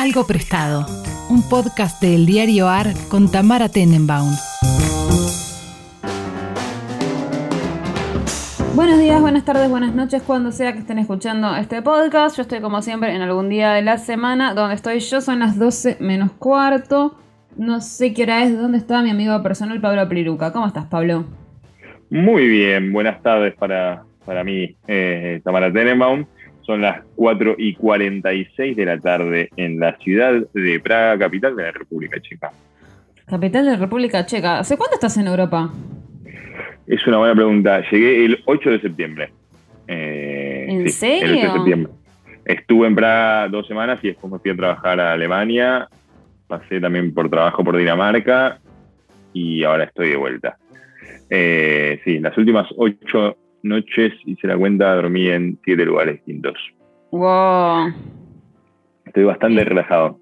[0.00, 0.86] Algo Prestado,
[1.28, 4.30] un podcast del diario AR con Tamara Tenenbaum.
[8.74, 12.38] Buenos días, buenas tardes, buenas noches, cuando sea que estén escuchando este podcast.
[12.38, 14.54] Yo estoy como siempre en algún día de la semana.
[14.54, 17.18] Donde estoy yo son las 12 menos cuarto.
[17.58, 20.50] No sé qué hora es, dónde está mi amigo personal Pablo Pliruca.
[20.50, 21.26] ¿Cómo estás, Pablo?
[22.08, 26.24] Muy bien, buenas tardes para, para mí, eh, Tamara Tenenbaum.
[26.62, 31.62] Son las 4 y 46 de la tarde en la ciudad de Praga, capital de
[31.64, 32.52] la República Checa.
[33.26, 34.58] Capital de la República Checa.
[34.58, 35.70] ¿Hace cuánto estás en Europa?
[36.86, 37.82] Es una buena pregunta.
[37.90, 39.32] Llegué el 8 de septiembre.
[39.86, 41.26] Eh, ¿En serio?
[41.26, 41.92] El 8 de septiembre.
[42.44, 45.88] Estuve en Praga dos semanas y después me fui a trabajar a Alemania.
[46.48, 48.58] Pasé también por trabajo por Dinamarca
[49.32, 50.56] y ahora estoy de vuelta.
[51.28, 56.56] Eh, sí, las últimas ocho noches, hice la cuenta, dormí en siete lugares distintos.
[57.10, 57.92] Wow.
[59.04, 60.18] Estoy bastante relajado.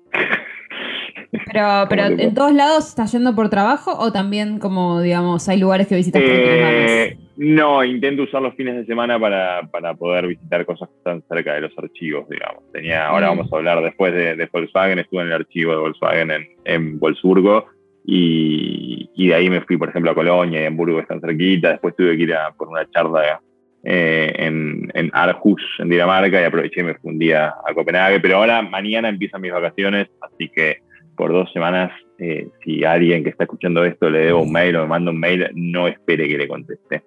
[1.53, 5.87] Pero, pero ¿en todos lados estás yendo por trabajo o también como, digamos, hay lugares
[5.87, 10.65] que visitas por eh, No, intento usar los fines de semana para, para, poder visitar
[10.65, 12.63] cosas que están cerca de los archivos, digamos.
[12.73, 16.31] Tenía, ahora vamos a hablar después de, de, Volkswagen, estuve en el archivo de Volkswagen
[16.31, 17.67] en, en Wolfsburgo
[18.11, 21.73] y, y, de ahí me fui, por ejemplo, a Colonia y Hamburgo están cerquita.
[21.73, 23.39] Después tuve que ir a por una charla
[23.85, 28.19] eh, en, en Aarhus, en Dinamarca, y aproveché y me fui un día a Copenhague.
[28.21, 30.79] Pero ahora, mañana empiezan mis vacaciones, así que
[31.19, 34.83] por dos semanas, eh, si alguien que está escuchando esto le debo un mail o
[34.85, 37.03] me manda un mail, no espere que le conteste.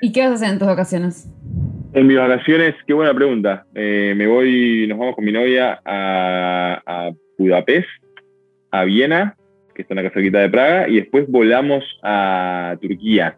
[0.00, 1.32] ¿Y qué vas a hacer en tus vacaciones?
[1.92, 3.66] En mis vacaciones, qué buena pregunta.
[3.72, 7.86] Eh, me voy, nos vamos con mi novia a, a Budapest,
[8.72, 9.37] a Viena
[9.78, 13.36] que está en la cerquita de Praga, y después volamos a Turquía,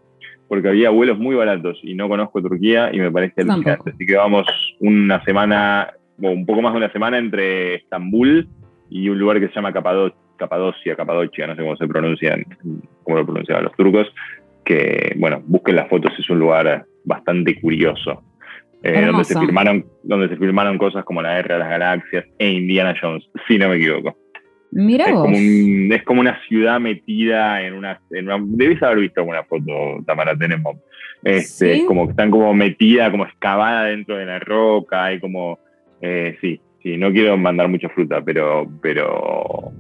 [0.48, 3.90] porque había vuelos muy baratos y no conozco Turquía y me parece alucinante.
[3.90, 4.46] Así que vamos
[4.80, 8.48] una semana, o un poco más de una semana entre Estambul
[8.88, 12.42] y un lugar que se llama Capadocia, Capadocia, Capadocia, no sé cómo se pronuncian,
[13.02, 14.10] cómo lo pronunciaban los turcos,
[14.64, 18.22] que, bueno, busquen las fotos, es un lugar bastante curioso.
[18.82, 22.48] Eh, donde, se filmaron, donde se filmaron cosas como la Guerra de las Galaxias e
[22.48, 24.16] Indiana Jones, si no me equivoco.
[24.72, 25.22] Mira es vos.
[25.22, 29.72] Como es como una ciudad metida en una, en una debes haber visto alguna foto,
[30.06, 30.78] Tamara Tenenbaum.
[31.22, 31.84] Este, ¿Sí?
[31.86, 35.58] como que están como metida, como excavada dentro de la roca, hay como,
[36.00, 39.70] eh, sí, sí, no quiero mandar mucha fruta, pero, pero,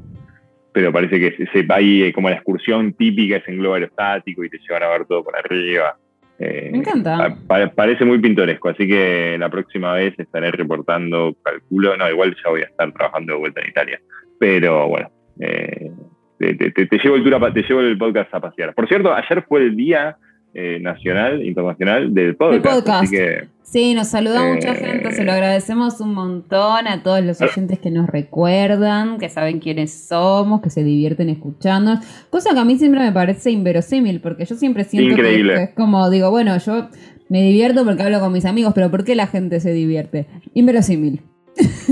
[0.72, 4.58] pero parece que se, hay como la excursión típica es en globo aerostático y te
[4.58, 5.96] llevan a ver todo por arriba.
[6.38, 7.36] Eh, Me encanta.
[7.46, 12.50] Pa parece muy pintoresco, así que la próxima vez estaré reportando, calculo, no, igual ya
[12.50, 14.00] voy a estar trabajando de vuelta en Italia.
[14.40, 15.90] Pero bueno, eh,
[16.38, 18.74] te, te, te, llevo el tour a, te llevo el podcast a pasear.
[18.74, 20.16] Por cierto, ayer fue el día
[20.54, 22.64] eh, nacional, internacional del podcast.
[22.64, 23.02] El podcast.
[23.02, 27.22] Así que, sí, nos saluda eh, mucha gente, se lo agradecemos un montón a todos
[27.22, 31.96] los oyentes que nos recuerdan, que saben quiénes somos, que se divierten escuchando.
[32.30, 35.54] Cosa que a mí siempre me parece inverosímil, porque yo siempre siento Increíble.
[35.54, 36.88] que es como, digo, bueno, yo
[37.28, 40.28] me divierto porque hablo con mis amigos, pero ¿por qué la gente se divierte?
[40.54, 41.20] Inverosímil.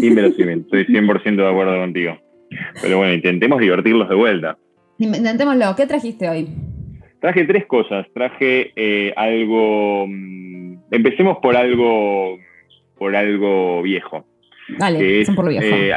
[0.03, 2.17] Inverosímil, estoy 100% de acuerdo contigo.
[2.83, 4.59] Pero bueno, intentemos divertirlos de vuelta.
[4.99, 5.75] Intentémoslo.
[5.77, 6.49] ¿Qué trajiste hoy?
[7.21, 8.07] Traje tres cosas.
[8.15, 10.07] Traje eh, algo.
[10.07, 12.39] Mmm, empecemos por algo.
[12.97, 14.27] Por algo viejo.
[14.77, 15.65] Dale, es, por lo viejo.
[15.65, 15.93] Eh,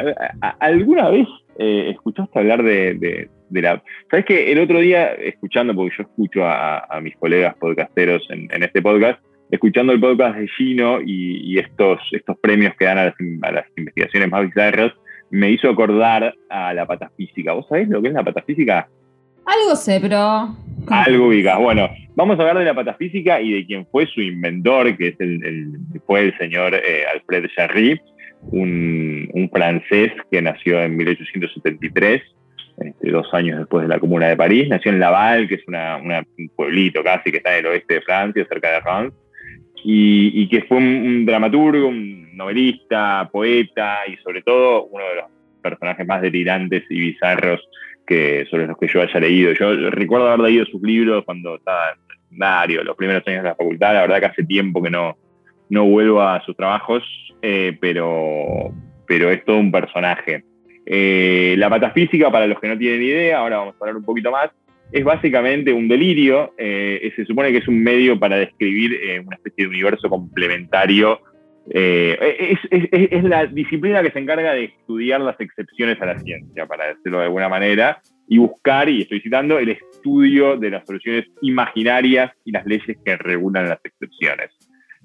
[0.59, 3.83] ¿Alguna vez eh, escuchaste hablar de, de, de, la.
[4.09, 8.47] ¿Sabes que el otro día, escuchando, porque yo escucho a, a mis colegas podcasteros en,
[8.51, 12.97] en, este podcast, escuchando el podcast de Gino y, y estos, estos premios que dan
[12.97, 14.93] a las, a las investigaciones más bizarras,
[15.31, 17.53] me hizo acordar a la patafísica.
[17.53, 18.87] ¿Vos sabés lo que es la patafísica?
[19.45, 20.55] Algo sé, pero.
[20.87, 21.57] Algo ubicas.
[21.57, 25.15] Bueno, vamos a hablar de la patafísica y de quién fue su inventor, que es
[25.19, 27.99] el, el fue el señor eh, Alfred Jarry,
[28.51, 32.21] un, un, francés que nació en 1873,
[32.77, 34.67] este, dos años después de la Comuna de París.
[34.69, 37.95] Nació en Laval, que es una, una, un pueblito casi que está en el oeste
[37.95, 39.13] de Francia, cerca de Reims.
[39.83, 45.25] Y, que fue un, dramaturgo, un novelista, poeta y sobre todo uno de los
[45.61, 47.61] personajes más delirantes y bizarros
[48.05, 49.53] que sobre los que yo haya leído.
[49.53, 53.55] Yo recuerdo haber leído sus libros cuando estaba en secundario, los primeros años de la
[53.55, 55.17] facultad, la verdad que hace tiempo que no,
[55.69, 57.03] no vuelvo a sus trabajos,
[57.41, 58.71] eh, pero,
[59.07, 60.43] pero es todo un personaje.
[60.85, 64.31] Eh, la patafísica, para los que no tienen idea, ahora vamos a hablar un poquito
[64.31, 64.49] más,
[64.91, 69.35] es básicamente un delirio, eh, se supone que es un medio para describir eh, una
[69.35, 71.21] especie de universo complementario.
[71.69, 76.87] Eh, es, la disciplina que se encarga de estudiar las excepciones a la ciencia, para
[76.87, 82.31] decirlo de alguna manera, y buscar, y estoy citando, el estudio de las soluciones imaginarias
[82.43, 84.49] y las leyes que regulan las excepciones.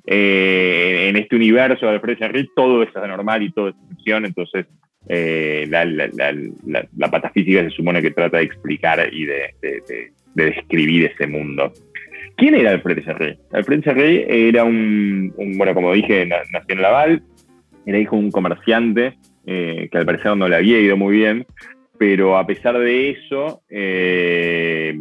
[0.09, 4.67] En este universo de Alfred Jarry todo es anormal y todo es excepción, entonces
[5.09, 9.55] eh, la, patafísica se supone que trata de explicar y de,
[10.35, 11.73] describir ese mundo.
[12.37, 13.39] ¿Quién era Alfred Serré?
[13.53, 17.23] Alfred Serré era un, bueno, como dije, nació en Laval,
[17.87, 19.17] era hijo de un comerciante
[19.47, 21.47] que al parecer no le había ido muy bien,
[21.99, 24.99] pero a pesar de eso, eh,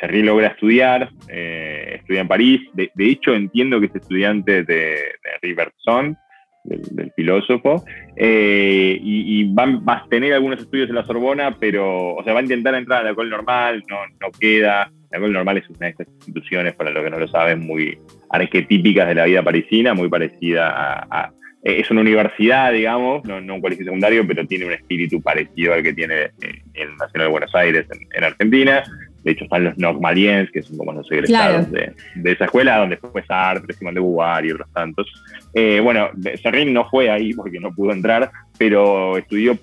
[0.00, 2.60] Jerry logra estudiar, eh, estudia en París.
[2.72, 6.16] De, hecho, entiendo que es estudiante de, de Riverson,
[6.64, 7.84] del, filósofo,
[8.16, 12.42] eh, y, va, a tener algunos estudios en la Sorbona, pero, o sea, va a
[12.42, 14.90] intentar entrar a la École Normal, no, no queda.
[15.10, 17.98] La École Normal es una de estas instituciones, para los que no lo saben, muy
[18.30, 21.32] arquetípicas de la vida parisina, muy parecida a
[21.64, 25.82] eh, es una universidad, digamos, no, un colegio secundario, pero tiene un espíritu parecido al
[25.82, 28.84] que tiene eh, el Nacional de Buenos Aires en, Argentina.
[29.24, 31.94] De hecho, están los Nogmaliens, que son como los egresados de,
[32.24, 35.10] esa escuela, donde fue Sartre, Simón de Beauvoir y otros tantos.
[35.54, 36.10] Eh, bueno,
[36.42, 39.58] Serrín no fue ahí porque no pudo entrar, pero estudió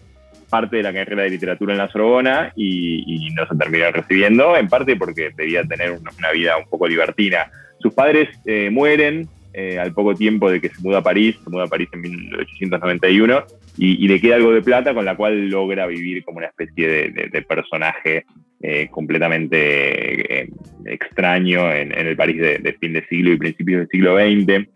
[0.49, 4.67] parte de la carrera de literatura en la Sorbona y, no se terminó recibiendo, en
[4.67, 7.49] parte porque debía tener una, vida un poco libertina.
[7.79, 8.29] Sus padres
[8.71, 11.89] mueren eh, al poco tiempo de que se muda a París, se muda a París
[11.91, 13.43] en 1891,
[13.77, 17.41] y, le queda algo de plata con la cual logra vivir como una especie de,
[17.41, 18.25] personaje
[18.61, 20.49] eh, completamente eh,
[20.85, 24.67] extraño en, el París de, fin de siglo y principios del siglo XX.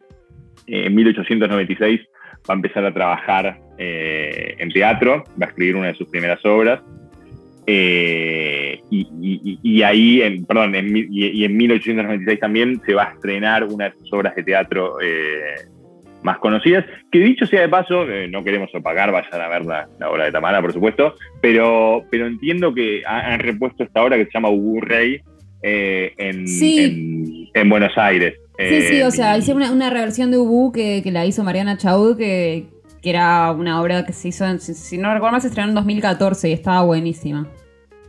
[0.68, 2.02] en 1896
[2.50, 6.82] va a empezar a trabajar en teatro, va a escribir una de sus primeras obras,
[7.68, 13.90] eh, y, ahí, en, perdón, en, y, en 1896 también se va a estrenar una
[13.90, 15.68] de sus obras de teatro eh,
[16.26, 19.88] más conocidas, que dicho sea de paso, eh, no queremos opacar, vayan a ver la,
[20.10, 24.32] obra de Tamara, por supuesto, pero, pero entiendo que han repuesto esta obra que se
[24.34, 25.22] llama Ubu Rey
[25.62, 26.46] en,
[27.54, 28.36] en, Buenos Aires.
[28.58, 31.78] Sí, sí, o sea, hice una, una reversión de Ubu que, que la hizo Mariana
[31.78, 32.66] Chaud, que,
[33.06, 36.50] que era una obra que se hizo, si, no recuerdo mal, se estrenó en 2014
[36.50, 37.48] y estaba buenísima.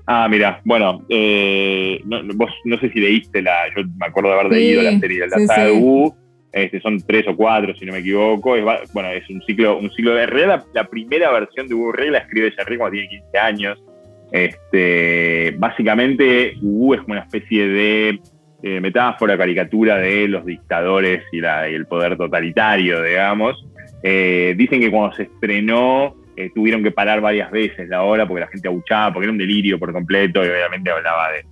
[0.07, 4.35] Ah, mira, bueno, eh, no, vos no sé si leíste la, yo me acuerdo de
[4.37, 6.17] haber leído la serie de la saga de U,
[6.57, 8.57] este, son tres o cuatro, si no me equivoco.
[8.57, 8.65] Es,
[8.95, 10.23] bueno, es un ciclo, un ciclo de.
[10.23, 13.85] En realidad, la, primera versión de Ubu Rey la escribe Jerry cuando tiene 15 años.
[14.33, 18.21] Este, básicamente, Ubu es como una especie de
[18.63, 23.67] eh, metáfora, caricatura de los dictadores y, la, y el poder totalitario, digamos.
[24.03, 28.41] Eh, dicen que cuando se estrenó eh, tuvieron que parar varias veces la obra porque
[28.41, 31.45] la gente abuchaba, porque era un delirio por completo y obviamente hablaba de,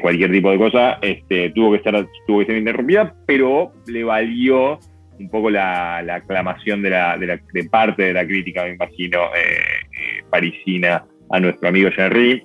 [0.00, 0.98] cualquier tipo de cosa.
[1.02, 4.78] Este, tuvo, que estar, tuvo que ser interrumpida, pero le valió
[5.18, 11.04] un poco la, aclamación de, la, de, parte de la crítica, me imagino, eh, parisina
[11.30, 12.42] a nuestro amigo Jerry.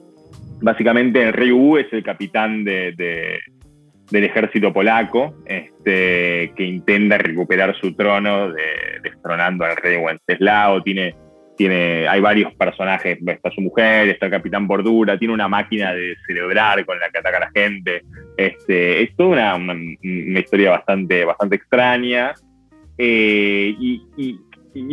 [0.62, 2.94] Básicamente, el rey es el capitán de,
[4.12, 8.51] del ejército polaco, este, que intenta recuperar su trono,
[9.03, 10.83] destronando al rey Wenceslao.
[10.83, 11.15] Tiene,
[11.62, 16.16] tiene, hay varios personajes, está su mujer, está el capitán Bordura, tiene una máquina de
[16.25, 18.02] celebrar con la que ataca a la gente.
[18.36, 19.75] Este, es toda una,
[20.40, 22.34] historia bastante, bastante extraña.
[22.98, 24.02] Eh, y,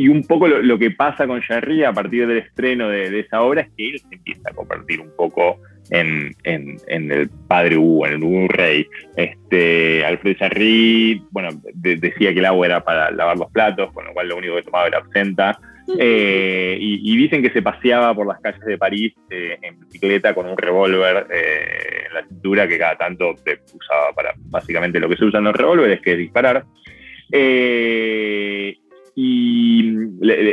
[0.09, 3.69] un poco lo, que pasa con Jerry a partir del estreno de, esa obra es
[3.75, 8.49] que él se empieza a convertir un poco en, el padre Hugo, en el Hugo
[8.49, 8.87] Rey.
[9.17, 14.13] Este, Alfred Jarry, bueno, decía que el agua era para lavar los platos, con lo
[14.13, 15.59] cual lo único que tomaba era absenta.
[15.97, 20.47] Eh, y, dicen que se paseaba por las calles de París eh, en bicicleta con
[20.47, 25.25] un revólver eh, en la cintura que cada tanto usaba para básicamente lo que se
[25.25, 26.65] usan los revólveres, que es disparar.
[29.15, 29.93] y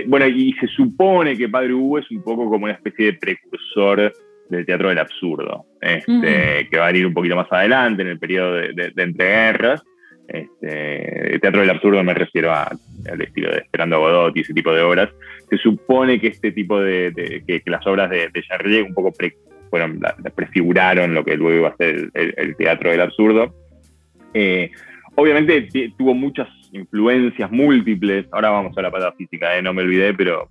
[0.08, 4.14] bueno, y se supone que Padre Hugo es un poco como una especie de precursor
[4.50, 8.20] del teatro del absurdo, este, que va a ir un poquito más adelante en el
[8.20, 9.84] periodo de, entreguerras.
[10.28, 14.74] Este, teatro del absurdo me refiero al estilo de Esperando a Godot y ese tipo
[14.74, 15.10] de obras.
[15.50, 19.14] Se supone que este tipo de, que, las obras de, de un poco
[19.70, 20.00] fueron,
[20.36, 23.54] prefiguraron lo que luego iba a ser el, teatro del absurdo.
[24.34, 24.72] Eh,
[25.16, 28.26] obviamente tuvo muchas influencias múltiples.
[28.32, 30.50] Ahora vamos a la pata física, eh, no me olvidé, pero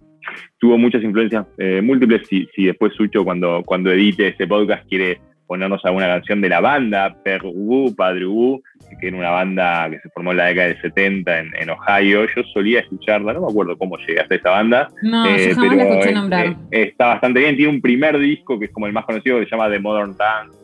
[0.59, 2.27] tuvo muchas influencias eh, múltiples.
[2.29, 6.61] Si, si, después Sucho, cuando, cuando edite este podcast, quiere ponernos alguna canción de la
[6.61, 8.63] banda, Per Ubu, Padre Ubu,
[9.01, 12.27] que era una banda que se formó en la década del 70 en, Ohio.
[12.35, 14.89] Yo solía escucharla, no me acuerdo cómo llegué hasta esa banda.
[15.03, 16.57] No, eh, pero, la escuché nombrar.
[16.71, 19.51] está bastante bien, tiene un primer disco que es como el más conocido que se
[19.51, 20.59] llama The Modern Dance.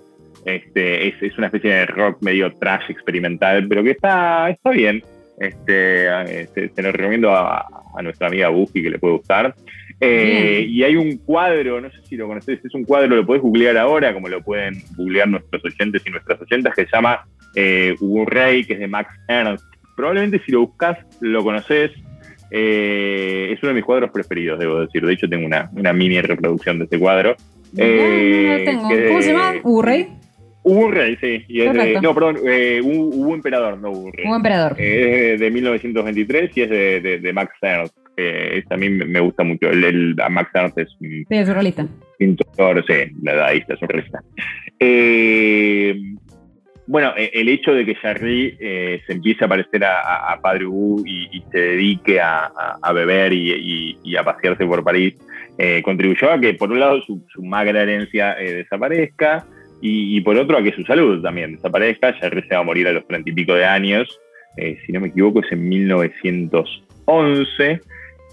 [0.45, 5.03] Este, es, es una especie de rock medio trash experimental, pero que está, está bien.
[5.39, 7.67] Este, este, se lo recomiendo a,
[8.03, 9.55] nuestra amiga Buffy que le puede gustar.
[10.01, 13.43] Eh, y hay un cuadro, no sé si lo conoces, es un cuadro, lo podés
[13.43, 17.95] googlear ahora, como lo pueden googlear nuestros oyentes y nuestras oyentas, que se llama eh,
[18.27, 19.65] Rey, que es de Max Ernst.
[19.97, 21.91] Probablemente si lo buscas lo conoces.
[22.51, 25.05] Eh, es uno de mis cuadros preferidos, debo decir.
[25.05, 27.37] De hecho, tengo una, mini reproducción de este cuadro.
[27.77, 28.65] Eh,
[29.09, 29.55] ¿Cómo se llama?
[29.63, 30.21] ¿Urrey?
[30.63, 31.45] Hubo un rey, sí.
[32.03, 34.27] no, perdón, eh, hubo, emperador, no hubo un rey.
[34.27, 34.77] Hubo emperador.
[34.79, 37.97] Eh, es de, 1923 y es de, Max Ernst.
[38.17, 39.71] Que también me gusta mucho.
[39.71, 41.87] El, Max Ernst es un sí, surrealista.
[42.19, 44.23] pintor, sí, dadaísta, surrealista.
[44.79, 45.95] Eh,
[46.87, 51.03] bueno, e, el hecho de que Jarry eh, se empiece a parecer a, Padre Hugo
[51.07, 52.51] y, se dedique a,
[52.93, 55.15] beber y, a pasearse por París
[55.59, 59.47] eh, contribuyó a que, por un lado, su, su magra herencia desaparezca
[59.81, 62.15] y, por otro a que su salud también desaparezca.
[62.21, 64.21] Ya se va a morir a los treinta y pico de años,
[64.57, 67.81] eh, si no me equivoco es en 1911,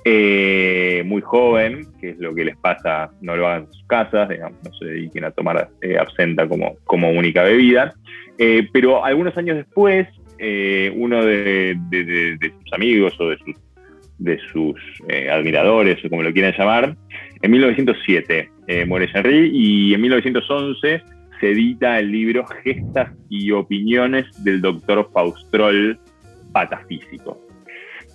[0.10, 4.30] eh, muy joven, que es lo que les pasa, no lo hagan en sus casas,
[4.30, 7.94] digamos, no se dediquen a tomar eh, absenta como, como única bebida.
[8.72, 10.08] pero algunos años después,
[10.96, 11.78] uno de,
[12.40, 13.56] sus amigos o de sus,
[14.20, 14.76] de sus
[15.30, 16.96] admiradores, o como lo quieran llamar,
[17.42, 18.50] en 1907
[18.86, 21.02] muere Henry y en 1911
[21.40, 26.00] se edita el libro Gestas y Opiniones del doctor Faustrol,
[26.52, 27.47] patafísico.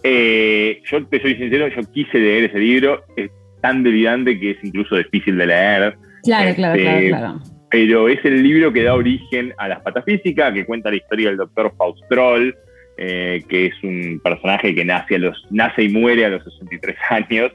[0.05, 3.31] Eh, yo te soy sincero, yo quise leer ese libro, es
[3.61, 5.97] tan delirante que es incluso difícil de leer.
[6.25, 7.41] Claro, claro, claro, este, claro.
[7.71, 11.39] Pero es el libro que da origen a la patafísica, que cuenta la historia del
[11.39, 12.55] doctor Faustrol,
[12.99, 16.97] eh, que es un personaje que nace, a los, nace y muere a los 63
[17.11, 17.53] años,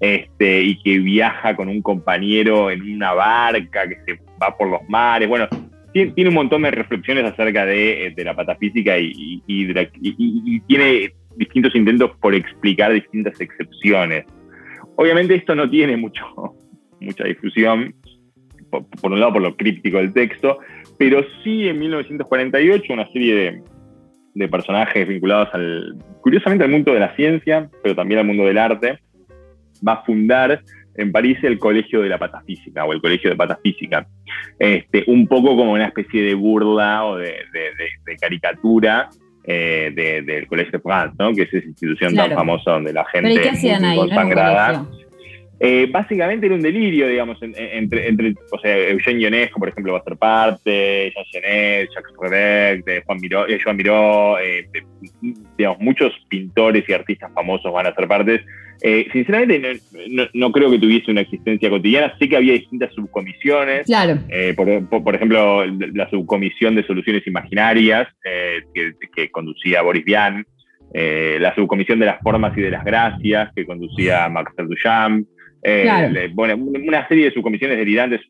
[0.00, 4.80] este, y que viaja con un compañero en una barca que se va por los
[4.88, 5.28] mares.
[5.28, 5.46] Bueno,
[5.92, 12.10] tiene, un montón de reflexiones acerca de, eh, la patafísica y, y, tiene distintos intentos
[12.20, 14.24] por explicar distintas excepciones.
[14.96, 16.24] Obviamente esto no tiene mucho,
[17.00, 17.94] mucha difusión,
[18.70, 20.58] por, un lado por lo críptico del texto,
[20.98, 23.62] pero sí en 1948 una serie
[24.34, 28.58] de, personajes vinculados al, curiosamente al mundo de la ciencia, pero también al mundo del
[28.58, 28.98] arte,
[29.86, 30.62] va a fundar
[30.96, 34.06] en París el Colegio de la Patafísica o el Colegio de Patafísica.
[34.58, 37.34] Este, un poco como una especie de burla o de,
[38.20, 39.08] caricatura
[39.50, 41.32] eh, del Colegio de France, ¿no?
[41.32, 43.98] que es esa institución tan famosa donde la gente ¿Pero qué hacían ahí.
[45.62, 49.98] Eh, básicamente era un delirio, digamos, entre, entre, o sea, Eugene Ionesco, por ejemplo, va
[49.98, 54.36] a ser parte, Jean Genet, Jacques de Juan Miró, eh, Joan Miró,
[55.58, 58.42] digamos, muchos pintores y artistas famosos van a ser parte.
[58.82, 59.80] Eh, sinceramente,
[60.32, 62.14] no, creo que tuviese una existencia cotidiana.
[62.18, 63.86] Sé que había distintas subcomisiones.
[63.86, 64.18] Claro.
[64.28, 68.62] Eh, por, ejemplo, la subcomisión de soluciones imaginarias eh,
[69.14, 70.46] que, conducía Boris Vian.
[70.94, 75.26] la subcomisión de las formas y de las gracias que conducía Max Duchamp.
[76.32, 78.20] Bueno, una serie de subcomisiones delirantes,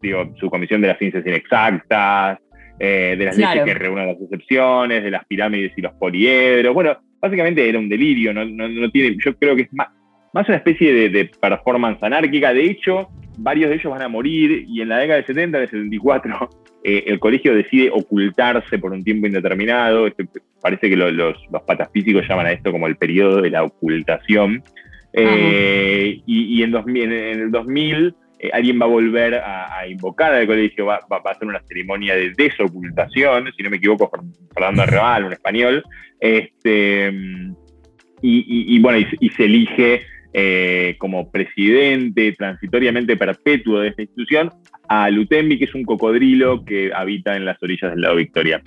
[0.00, 2.38] digo, subcomisión de las ciencias inexactas,
[2.78, 6.74] de las leyes que reúnen las excepciones, de las pirámides y los poliedros.
[6.74, 9.88] Bueno, básicamente era un delirio, no, tiene, yo creo que es más,
[10.34, 12.52] más una especie de, performance anárquica.
[12.52, 15.70] De hecho, varios de ellos van a morir y en la década del 70, del
[15.70, 16.50] 74,
[16.84, 20.06] eh, el colegio decide ocultarse por un tiempo indeterminado.
[20.06, 20.26] Este,
[20.60, 24.62] parece que los, los, patafísicos llaman a esto como el periodo de la ocultación.
[25.16, 30.96] Eh, y, en, el 2000 eh, alguien va a volver a, invocar al colegio, va,
[31.08, 34.10] a hacer una ceremonia de desocultación, si no me equivoco,
[34.52, 35.84] Fernando Arrebal, un español,
[36.18, 37.12] este,
[38.20, 40.02] y, bueno, y, se elige
[40.36, 44.50] eh, como presidente transitoriamente perpetuo de esta institución
[44.88, 48.60] a Lutembi, que es un cocodrilo que habita en las orillas del lago Victoria.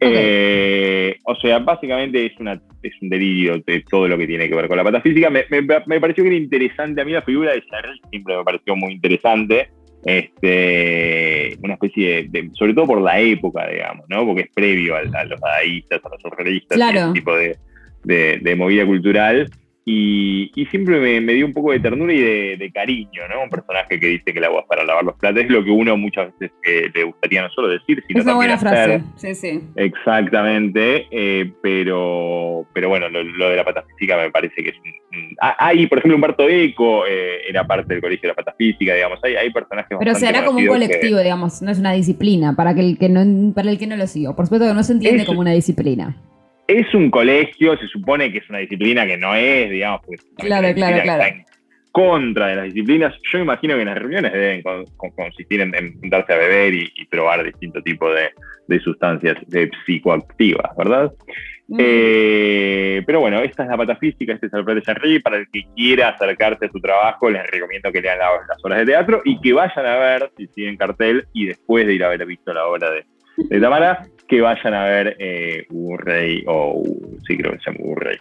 [0.00, 4.54] Eh, o sea, básicamente es, una, es un delirio de todo lo que tiene que
[4.54, 5.28] ver con la patafísica.
[5.28, 8.74] Me, me, pareció que era interesante, a mí la figura de Charles siempre me pareció
[8.74, 9.68] muy interesante.
[10.02, 14.24] Este, una especie de, sobre todo por la época, digamos, ¿no?
[14.24, 17.58] Porque es previo a, los dadaístas, a los surrealistas, ese tipo de,
[18.04, 19.50] de movida cultural.
[19.84, 22.20] Y, siempre me, dio un poco de ternura y
[22.56, 23.42] de, cariño, ¿no?
[23.42, 25.96] Un personaje que dice que la agua para lavar los platos es lo que uno
[25.96, 29.60] muchas veces eh, le gustaría no solo decir, sino es una buena frase, sí, sí.
[29.76, 35.36] Exactamente, eh, pero, pero bueno, lo, de la patafísica me parece que es un...
[35.40, 39.34] hay, por ejemplo, Humberto Eco eh, era parte del colegio de la patafísica, digamos, hay,
[39.34, 42.80] hay personajes Pero se hará como un colectivo, digamos, no es una disciplina, para, que
[42.80, 44.36] el que no, para el que no lo sigo.
[44.36, 46.16] Por supuesto que no se entiende como una disciplina
[46.70, 50.02] es un colegio, se supone que es una disciplina que no es, digamos,
[50.36, 51.24] claro, claro, claro.
[51.24, 51.44] en
[51.90, 53.14] contra de las disciplinas.
[53.32, 54.62] Yo me imagino que las reuniones deben
[55.16, 59.36] consistir en, juntarse a beber y, probar distintos tipos de, sustancias
[59.84, 61.12] psicoactivas, ¿verdad?
[61.66, 61.78] Mm.
[61.80, 65.18] Eh, pero bueno, esta es la patafísica, este es Alfred de Charry.
[65.18, 68.86] Para el que quiera acercarse a su trabajo, les recomiendo que lean las obras de
[68.86, 72.24] teatro y que vayan a ver, si siguen cartel, y después de ir a haber
[72.26, 73.04] visto la obra de,
[73.36, 75.66] de Tamara, que vayan a ver eh,
[75.98, 76.82] Rey, o
[77.26, 78.18] sí creo que se llama Urrey.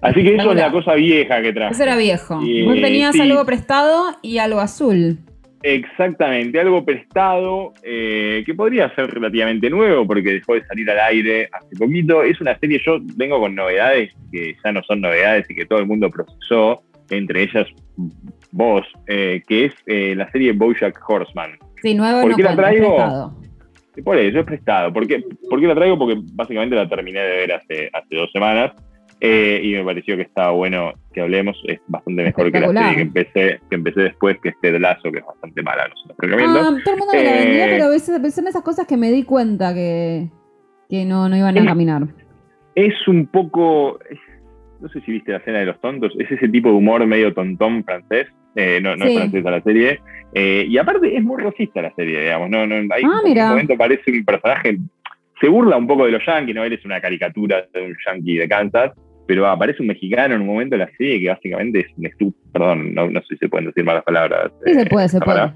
[0.00, 1.74] Así que eso es la cosa vieja que traje.
[1.74, 2.36] Eso era viejo.
[2.36, 5.18] Vos tenías algo prestado y algo azul.
[5.66, 11.48] Exactamente, algo prestado eh, que podría ser relativamente nuevo porque dejó de salir al aire
[11.50, 12.22] hace poquito.
[12.22, 15.78] Es una serie, yo vengo con novedades que ya no son novedades y que todo
[15.78, 17.66] el mundo procesó, entre ellas
[18.52, 21.52] vos, eh, que es eh, la serie Bojack Horseman.
[21.84, 23.36] Sí, nuevo ¿Por qué la traigo?
[24.02, 24.90] Por eso es prestado.
[24.90, 25.22] ¿Por qué,
[25.66, 25.98] la traigo?
[25.98, 28.72] Porque básicamente la terminé de ver hace, hace dos semanas
[29.20, 31.62] eh, y me pareció que estaba bueno que hablemos.
[31.68, 35.12] Es bastante mejor que la serie que empecé, que empecé después, que es Ted Lazo,
[35.12, 35.86] que es bastante mala.
[35.88, 38.86] No se ah, todo el mundo me la vendía, pero a veces son esas cosas
[38.86, 40.30] que me di cuenta que,
[40.88, 42.06] que no, no iban a caminar.
[42.76, 43.98] Es un poco.
[44.80, 46.14] no sé si viste la escena de los tontos.
[46.18, 48.28] Es ese tipo de humor medio tontón francés.
[48.56, 50.00] Eh, no, no es francesa la serie.
[50.32, 52.50] Eh, y aparte es muy racista la serie, digamos.
[52.50, 54.78] No, no, ahí ah, en un momento parece un personaje.
[55.40, 56.64] Se burla un poco de los yankees, ¿no?
[56.64, 58.92] Él es una caricatura de un yankee de Kansas,
[59.26, 62.44] pero aparece un mexicano en un momento de la serie que básicamente es un estúpido.
[62.52, 64.52] Perdón, no, sé si se pueden decir malas palabras.
[64.64, 65.52] Sí, se puede, se puede.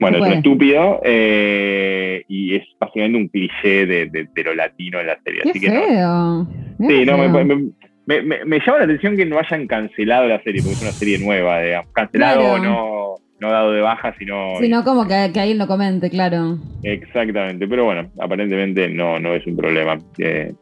[0.00, 5.06] Bueno, es un estúpido eh, y es básicamente un cliché de, de, lo latino en
[5.06, 5.42] la serie.
[5.52, 6.48] Qué feo.
[6.78, 7.70] sí, no, me, me,
[8.06, 11.60] me, llama la atención que no hayan cancelado la serie, porque es una serie nueva,
[11.60, 11.92] digamos.
[11.92, 14.56] Cancelado o no, no dado de baja, sino.
[14.60, 16.58] Sino como que, que alguien lo comente, claro.
[16.82, 19.98] Exactamente, pero bueno, aparentemente no, no es un problema.
[20.18, 20.52] Eh,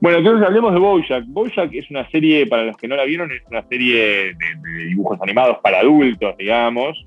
[0.00, 1.24] bueno, entonces hablemos de Bojack.
[1.26, 5.18] Bojack es una serie, para los que no la vieron, es una serie de dibujos
[5.22, 7.06] animados para adultos, digamos.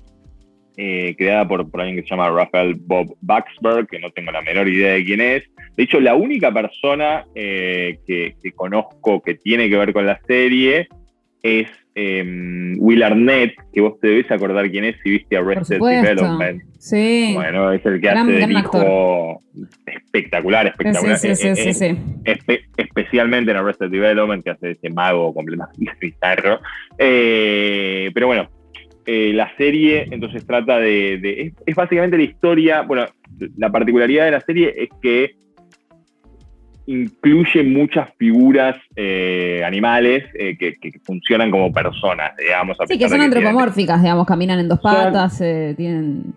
[0.80, 4.42] Eh, creada por, por, alguien que se llama Rafael Bob Baxberg, que no tengo la
[4.42, 5.42] menor idea de quién es.
[5.76, 10.86] De hecho, la única persona eh, que, conozco que tiene que ver con la serie
[11.42, 11.66] es
[11.96, 16.62] em, Will Arnett, que vos te debes acordar quién es si viste Arrested Development.
[16.78, 17.32] Sí.
[17.34, 19.42] Bueno, es el que hace el hijo
[19.84, 21.18] espectacular, espectacular.
[21.18, 22.38] Sí, sí, sí, eh,
[22.76, 26.60] especialmente en Arrested Development, que hace ese mago completamente bizarro.
[26.96, 28.48] pero bueno,
[29.10, 33.06] eh, la serie entonces trata de, es, básicamente la historia, bueno,
[33.56, 35.34] la particularidad de la serie es que
[36.84, 42.76] incluye muchas figuras eh, animales eh, que, funcionan como personas, digamos.
[42.86, 46.34] sí, que son antropomórficas, digamos, caminan en dos patas, tienen...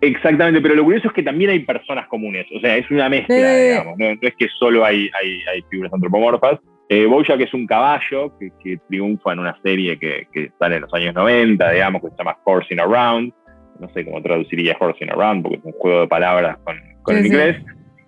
[0.00, 3.56] Exactamente, pero lo curioso es que también hay personas comunes, o sea, es una mezcla,
[3.56, 6.60] digamos, no, es que solo hay, hay, hay figuras antropomorfas.
[6.88, 10.92] Eh, Bojack es un caballo que, triunfa en una serie que, que, sale en los
[10.92, 13.32] años 90, digamos, que se llama Horsing Around.
[13.80, 17.56] No sé cómo traduciría Horsing Around, porque es un juego de palabras con, el inglés,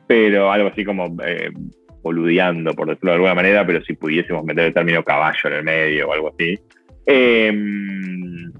[0.06, 1.50] pero algo así como eh,
[2.02, 5.64] boludeando, por decirlo de alguna manera, pero si pudiésemos meter el término caballo en el
[5.64, 6.58] medio o algo así.
[7.06, 8.52] Em,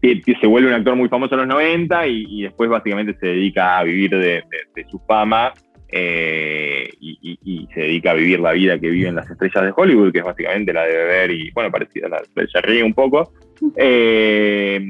[0.00, 3.84] se vuelve un actor muy famoso en los 90 y, después básicamente se dedica a
[3.84, 4.42] vivir de
[4.90, 5.52] su fama
[5.94, 10.18] eh, y, se dedica a vivir la vida que viven las estrellas de Hollywood, que
[10.18, 13.32] es básicamente la de beber y, bueno, parecida a la de Jerry un poco.
[13.76, 14.80] Eh,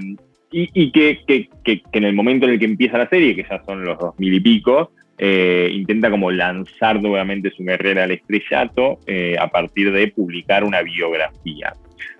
[0.52, 1.48] y, que,
[1.92, 4.34] en el momento en el que empieza la serie, que ya son los dos mil
[4.34, 8.98] y pico, eh, intenta como lanzar nuevamente su carrera al estrellato
[9.38, 11.74] a partir de publicar una biografía.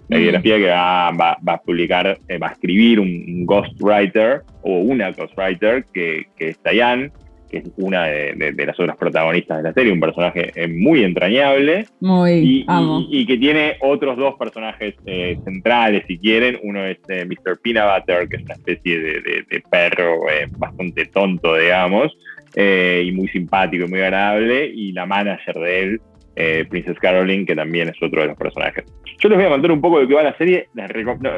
[0.08, 6.26] La biografía que va, a publicar, va a escribir un, ghostwriter o una ghostwriter que,
[6.36, 7.10] que es Diane,
[7.52, 11.84] que es una de, las otras protagonistas de la serie, un personaje eh, muy entrañable.
[12.00, 12.64] Muy,
[13.10, 16.58] y, que tiene otros dos personajes eh, centrales, si quieren.
[16.62, 17.58] Uno es eh, Mr.
[17.62, 20.20] Peanut Butter, que es una especie de, perro
[20.58, 22.12] bastante tonto, digamos,
[22.56, 24.66] y muy simpático y muy agradable.
[24.66, 28.84] Y la manager de él, Princess Caroline, que también es otro de los personajes.
[29.18, 30.68] Yo les voy a contar un poco de qué va la serie,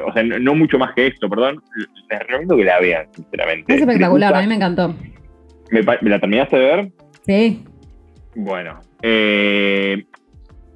[0.06, 1.60] o sea, no, mucho más que esto, perdón.
[2.08, 3.74] Les recomiendo que la vean, sinceramente.
[3.74, 4.94] Es espectacular, a mí me encantó.
[5.70, 6.92] ¿Me, la terminaste de ver?
[7.26, 7.64] Sí.
[8.34, 10.04] Bueno, eh,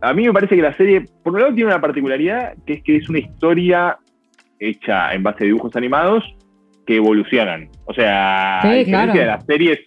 [0.01, 2.83] a mí me parece que la serie, por un lado, tiene una particularidad, que es
[2.83, 3.99] que es una historia
[4.61, 6.25] hecha en base a dibujos animados
[6.87, 7.69] que evolucionan.
[7.85, 9.79] O sea, a diferencia de las series,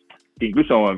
[0.46, 0.94] incluso,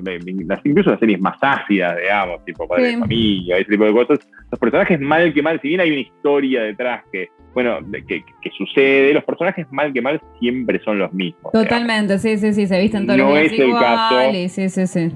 [0.63, 4.19] incluso las series más ácidas, digamos, tipo Padre de Familia, ese tipo de cosas,
[4.51, 8.23] los personajes mal que mal, si bien hay una historia detrás que bueno, que,
[8.57, 11.51] sucede, los personajes mal que mal siempre son los mismos.
[11.51, 15.11] Totalmente, sí, sí, sí, se visten todos no es el caso, sí, sí, sí.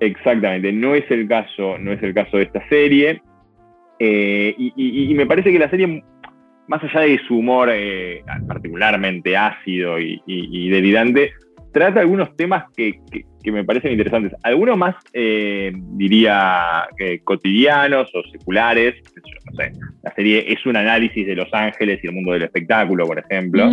[0.00, 3.22] Exactamente, no es el caso, no es el caso de esta serie.
[3.98, 6.02] Eh, y, me parece que la serie,
[6.66, 11.32] más allá de su humor eh, particularmente ácido y, delirante,
[11.72, 13.00] trata algunos temas que,
[13.44, 14.32] me parecen interesantes.
[14.42, 16.88] Algunos más, eh, diría,
[17.24, 18.94] cotidianos o seculares.
[19.50, 23.06] No sé, la serie es un análisis de Los Ángeles y el mundo del espectáculo,
[23.06, 23.68] por ejemplo.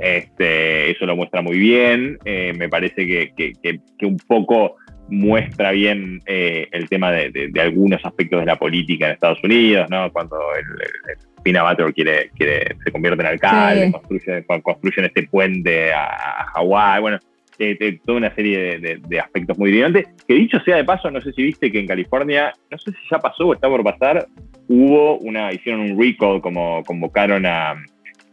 [0.00, 2.18] este, eso lo muestra muy bien.
[2.24, 4.76] Eh, me parece que, un poco
[5.08, 10.10] muestra bien eh, el tema de, algunos aspectos de la política en Estados Unidos, ¿no?
[10.10, 10.64] Cuando el,
[11.42, 13.92] Pina Butler quiere, quiere, se convierte en alcalde,
[14.62, 17.18] construyen este puente a, Hawái, bueno,
[18.04, 20.06] toda una serie de, aspectos muy brillantes.
[20.26, 22.98] Que dicho sea de paso, no sé si viste que en California, no sé si
[23.10, 24.26] ya pasó o está por pasar,
[24.68, 27.74] hubo una, hicieron un recall, como convocaron a,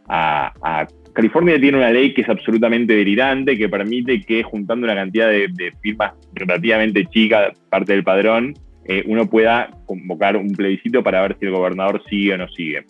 [0.08, 5.28] a, California tiene una ley que es absolutamente delirante, que permite que juntando una cantidad
[5.28, 8.54] de, firmas relativamente chica, parte del padrón,
[8.84, 12.84] eh, uno pueda convocar un plebiscito para ver si el gobernador sigue o no sigue.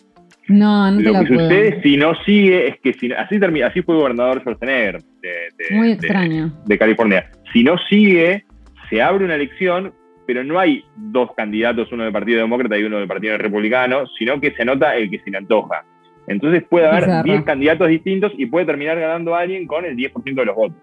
[0.51, 3.95] No, no Lo que sucede si no sigue es que si, así, termina, así fue
[3.95, 6.51] gobernador Schwarzenegger de, Muy extraño.
[6.65, 7.29] de California.
[7.53, 8.43] Si no sigue,
[8.89, 9.93] se abre una elección,
[10.27, 14.39] pero no hay dos candidatos, uno del Partido Demócrata y uno del Partido Republicano, sino
[14.39, 15.83] que se anota el que se le antoja.
[16.27, 20.35] Entonces puede haber 10 candidatos distintos y puede terminar ganando a alguien con el 10%
[20.35, 20.77] de los votos.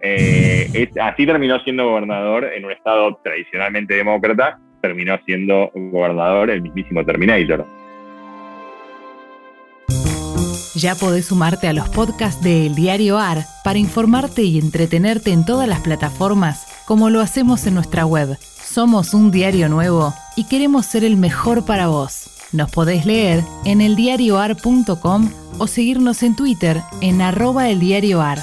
[0.00, 7.04] Eh, así terminó siendo gobernador en un estado tradicionalmente demócrata, terminó siendo gobernador el mismísimo
[7.04, 7.66] Terminator.
[10.78, 15.44] Ya podés sumarte a los podcasts de El Diario AR para informarte y entretenerte en
[15.44, 18.38] todas las plataformas, como lo hacemos en nuestra web.
[18.38, 22.30] Somos un diario nuevo y queremos ser el mejor para vos.
[22.52, 28.38] Nos podés leer en eldiarioar.com o seguirnos en Twitter en arroba eldiarioar.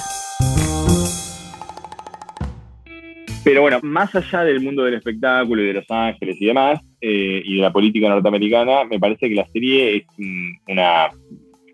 [3.45, 7.41] Pero bueno, más allá del mundo del espectáculo y de Los Ángeles y demás, eh,
[7.45, 10.05] y de la política norteamericana, me parece que la serie es
[10.67, 11.11] una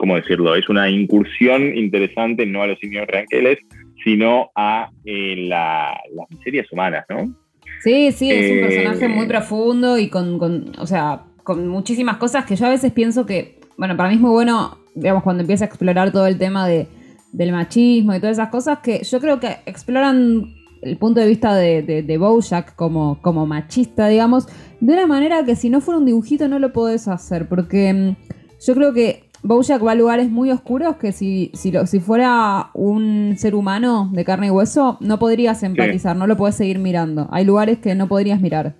[0.02, 0.56] ¿cómo decirlo?
[0.56, 3.60] Es una incursión interesante no a los signos ranqueles,
[4.04, 6.00] sino a eh, las
[6.32, 7.32] miserias humanas, ¿no?
[7.84, 12.46] Sí, sí, es un eh, personaje muy profundo y con, o sea, con muchísimas cosas
[12.46, 15.66] que yo a veces pienso que, bueno, para mí es muy bueno, digamos, cuando empieza
[15.66, 16.88] a explorar todo el tema de,
[17.32, 21.54] del machismo y todas esas cosas, que yo creo que exploran el punto de vista
[21.54, 24.48] de, de, Bojack como, como machista, digamos,
[24.80, 28.16] de una manera que si no fuera un dibujito no lo podés hacer, porque mm,
[28.66, 33.36] yo creo que Bojack va a lugares muy oscuros que si, si, si fuera un
[33.38, 37.28] ser humano de carne y hueso, no podrías empatizar, no lo puedes seguir mirando.
[37.32, 38.76] Hay lugares que no podrías mirar.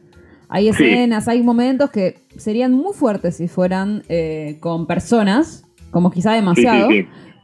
[0.50, 6.34] Hay escenas, hay momentos que serían muy fuertes si fueran eh, con personas, como quizá
[6.34, 6.90] demasiado.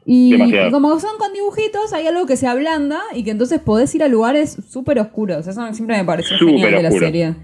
[0.05, 4.03] y como son con dibujitos, hay algo que se ablanda y que entonces podés ir
[4.03, 5.47] a lugares súper oscuros.
[5.47, 7.35] Eso siempre me pareció genial de la serie.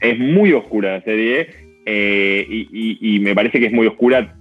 [0.00, 1.48] Es muy oscura la serie
[1.84, 4.34] eh, y me parece que es muy oscura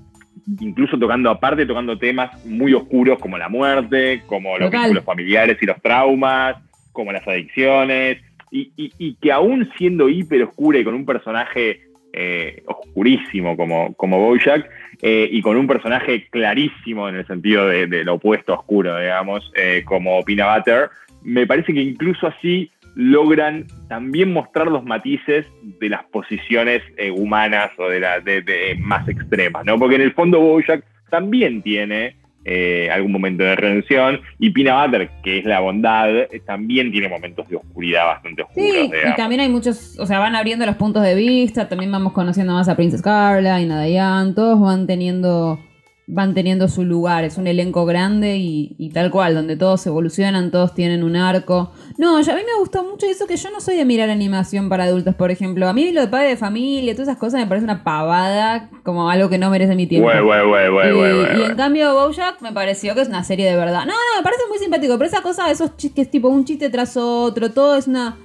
[0.60, 5.66] incluso tocando, aparte tocando temas muy oscuros como la muerte, como los vínculos familiares y
[5.66, 6.58] los traumas,
[6.92, 11.82] como las adicciones, y, que aún siendo hiper oscura y con un personaje
[12.14, 14.70] eh, oscurísimo como, como Bojack,
[15.02, 19.82] eh, y con un personaje clarísimo en el sentido de, lo opuesto oscuro, digamos, eh,
[19.86, 20.90] como Pina Butter,
[21.24, 25.46] me parece que incluso así logran también mostrar los matices
[25.80, 29.78] de las posiciones eh, humanas o de, la, de, más extremas, ¿no?
[29.78, 35.10] Porque en el fondo Bojack también tiene eh, algún momento de redención y Pina Butter,
[35.24, 38.70] que es la bondad, eh, también tiene momentos de oscuridad bastante oscuros.
[38.70, 42.14] Sí, y también hay muchos, o sea, van abriendo los puntos de vista, también vamos
[42.14, 45.60] conociendo más a Princess Carla y Diane, todos van teniendo
[46.14, 50.76] van teniendo su lugar, es un elenco grande y, tal cual, donde todos evolucionan, todos
[50.76, 51.72] tienen un arco.
[51.98, 54.84] No, a mí me gustó mucho eso que yo no soy de mirar animación para
[54.84, 55.68] adultos, por ejemplo.
[55.68, 59.10] A mí lo de padre de familia, todas esas cosas me parece una pavada, como
[59.10, 60.08] algo que no merece mi tiempo.
[60.12, 63.86] y, y en cambio Bojack me pareció que es una serie de verdad.
[63.86, 66.96] No, no, me parece muy simpático, pero esa cosa, esos chistes tipo un chiste tras
[66.96, 68.18] otro, todo es una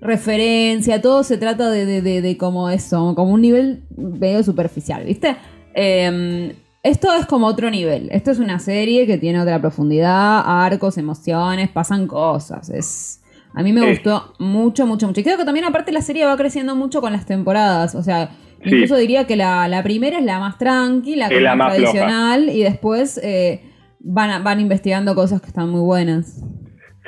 [0.00, 5.04] referencia, todo se trata de, de, de, de como eso, como un nivel medio superficial,
[5.04, 5.36] ¿viste?
[5.74, 6.54] Eh,
[6.84, 8.08] esto es como otro nivel.
[8.12, 12.68] Esto es una serie que tiene otra profundidad, arcos, emociones, pasan cosas.
[12.68, 13.22] Es.
[13.54, 15.20] A mí me gustó mucho, mucho, mucho.
[15.20, 17.94] Y creo que también, aparte, la serie va creciendo mucho con las temporadas.
[17.94, 22.50] O sea, incluso diría que la, primera es la más tranquila, es la más tradicional,
[22.50, 23.62] y después eh,
[24.00, 26.44] van, van investigando cosas que están muy buenas.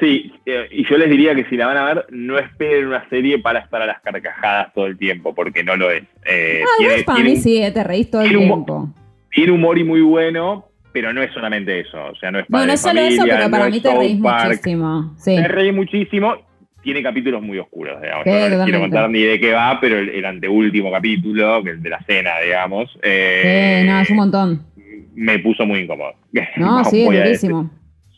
[0.00, 3.06] Sí, eh, y yo les diría que si la van a ver, no esperen una
[3.10, 6.04] serie para estar a las carcajadas todo el tiempo, porque no lo es.
[6.24, 8.94] Eh, ah, para mí sí, te reís todo el tiempo
[9.36, 12.02] tiene humor y muy bueno, pero no es solamente eso.
[12.06, 14.18] O sea, no es para No, no es solo eso, pero para mí te reís
[14.18, 15.14] muchísimo.
[15.18, 15.36] Sí.
[15.36, 16.34] Te reís muchísimo.
[16.82, 18.24] Tiene capítulos muy oscuros, digamos.
[18.24, 21.90] no les quiero contar ni de qué va, pero el, anteúltimo capítulo, que es de
[21.90, 22.98] la cena, digamos.
[23.02, 24.66] Eh, sí, no, es un montón.
[25.14, 26.14] Me puso muy incómodo.
[26.56, 27.70] No, sí, es durísimo.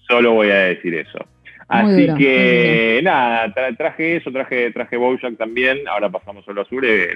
[0.06, 1.18] Solo voy a decir eso.
[1.66, 5.78] Así que nada, traje eso, traje, traje Bojack también.
[5.88, 6.82] Ahora pasamos solo azul.
[6.82, 7.08] Le,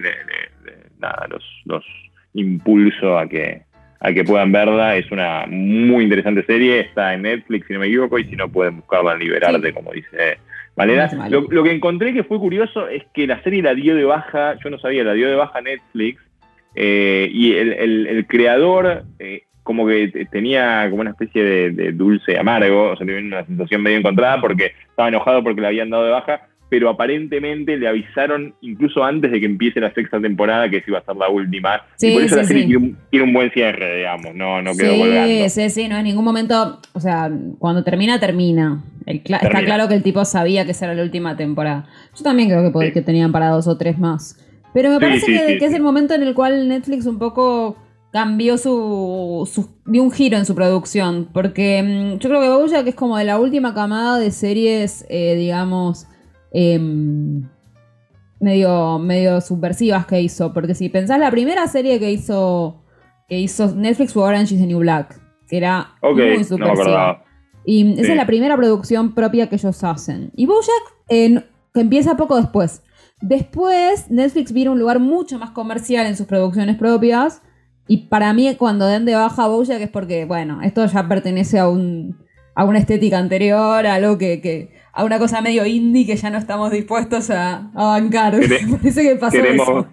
[0.98, 1.84] nada, los, los
[2.34, 3.62] impulso a que,
[4.04, 4.96] a que puedan verla.
[4.96, 8.48] Es una muy interesante serie, está en Netflix si no me equivoco, y si no
[8.50, 10.38] pueden buscarla en Liberarte, como dice
[10.76, 11.08] Valera.
[11.12, 11.28] No.
[11.28, 14.56] Lo, lo que encontré que fue curioso es que la serie la dio de baja,
[14.62, 16.20] yo no sabía, la dio de baja Netflix,
[16.74, 21.70] eh, y el, el- el creador eh, como que te- tenía como una especie de,
[21.70, 25.68] de dulce amargo, o sea, tenía una sensación medio encontrada porque estaba enojado porque la
[25.68, 30.18] habían dado de baja, pero aparentemente le avisaron incluso antes de que empiece la sexta
[30.18, 31.82] temporada que esa iba a ser la última.
[31.96, 32.68] Sí, y por eso sí, la serie sí.
[32.70, 35.28] tiene, un, tiene un buen cierre, digamos, no, no quedó colgando.
[35.28, 38.82] Sí, sí, sí, no en ningún momento, o sea, cuando termina, termina.
[39.04, 41.84] El Está claro que el tipo sabía que esa era la última temporada.
[42.16, 42.92] Yo también creo que, Sí.
[42.94, 44.38] que tenían para dos o tres más.
[44.72, 45.76] Pero me Sí, parece sí, que, sí, que es sí.
[45.76, 47.76] el momento en el cual Netflix un poco
[48.12, 51.28] cambió su, su- dio un giro en su producción.
[51.34, 55.34] Porque mm, yo creo que Bojack es como de la última camada de series, eh,
[55.36, 56.06] digamos,
[56.52, 57.48] em,
[58.40, 60.52] medio, medio subversivas que hizo.
[60.52, 62.82] Porque si pensás, la primera serie que hizo,
[63.28, 65.94] que hizo Netflix fue Orange is the New Black, que era
[66.34, 67.24] muy subversiva.
[67.64, 70.30] y esa es la primera producción propia que ellos hacen.
[70.34, 72.82] Y Bojack, eh, que empieza poco después.
[73.20, 77.40] Después, Netflix vino a un lugar mucho más comercial en sus producciones propias.
[77.86, 81.58] Y para mí, cuando den de baja a Bojack es porque, bueno, esto ya pertenece
[81.58, 82.20] a un
[82.54, 86.30] a una estética anterior, a algo que, que- a una cosa medio indie que ya
[86.30, 88.32] no estamos dispuestos a, a bancar.
[88.70, 89.86] Parece que pasó Queremos, eso.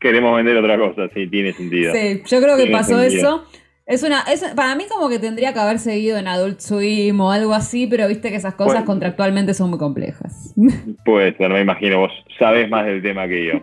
[0.00, 1.92] queremos vender otra cosa, sí, tiene sentido.
[1.94, 3.20] Sí, yo creo que Tiene pasó sentido.
[3.20, 3.44] eso.
[3.86, 7.32] Es una, es, para mí como que tendría que haber seguido en Adult Swim o
[7.32, 8.86] algo así, pero viste que esas cosas Bueno.
[8.86, 10.54] contractualmente son muy complejas.
[11.04, 13.60] Puede ser, me imagino, vos sabés más del tema que yo.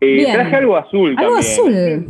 [0.00, 1.52] Eh, traje algo azul Algo también.
[1.52, 2.06] azul.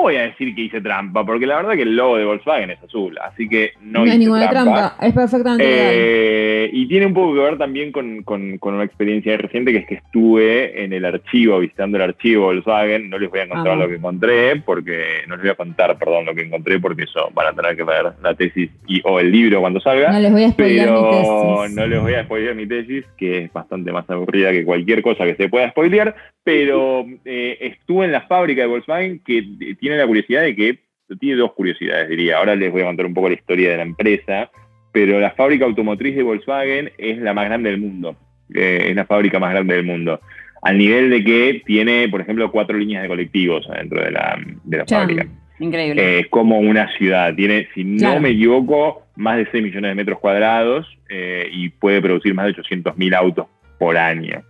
[0.00, 2.82] Voy a decir que hice trampa, porque la verdad que el logo de Volkswagen es
[2.82, 4.96] azul, así que no, No, hay hice ninguna trampa.
[5.00, 5.92] Es perfectamente legal.
[5.94, 9.78] Eh, y tiene un poco que ver también con, con- con una experiencia reciente, que
[9.78, 13.08] es que estuve en el archivo, visitando el archivo Volkswagen.
[13.10, 16.26] No les voy a contar lo que encontré, porque no les voy a contar, perdón,
[16.26, 19.30] lo que encontré, porque eso van a tener que leer la tesis y, o el
[19.30, 20.12] libro cuando salga.
[20.12, 21.76] No les voy a spoilear mi tesis.
[21.76, 25.24] no les voy a spoilear mi tesis, que es bastante más aburrida que cualquier cosa
[25.24, 26.14] que se pueda spoilear.
[26.44, 30.78] Pero eh, estuve en la fábrica de Volkswagen que eh, tiene la curiosidad de que,
[31.18, 32.38] tiene dos curiosidades, diría.
[32.38, 34.50] Ahora les voy a contar un poco la historia de la empresa.
[34.92, 38.16] Pero la fábrica automotriz de Volkswagen es la más grande del mundo.
[38.54, 40.20] Eh, es la fábrica más grande del mundo.
[40.62, 44.76] Al nivel de que tiene, por ejemplo, cuatro líneas de colectivos dentro de la, de
[44.78, 45.26] la fábrica
[45.58, 46.18] Increíble.
[46.18, 47.34] eh, como una ciudad.
[47.34, 48.14] Tiene, si Claro.
[48.16, 52.46] no me equivoco, más de 6 millones de metros cuadrados eh, y puede producir más
[52.46, 53.46] de 800.000 autos
[53.78, 54.42] por año.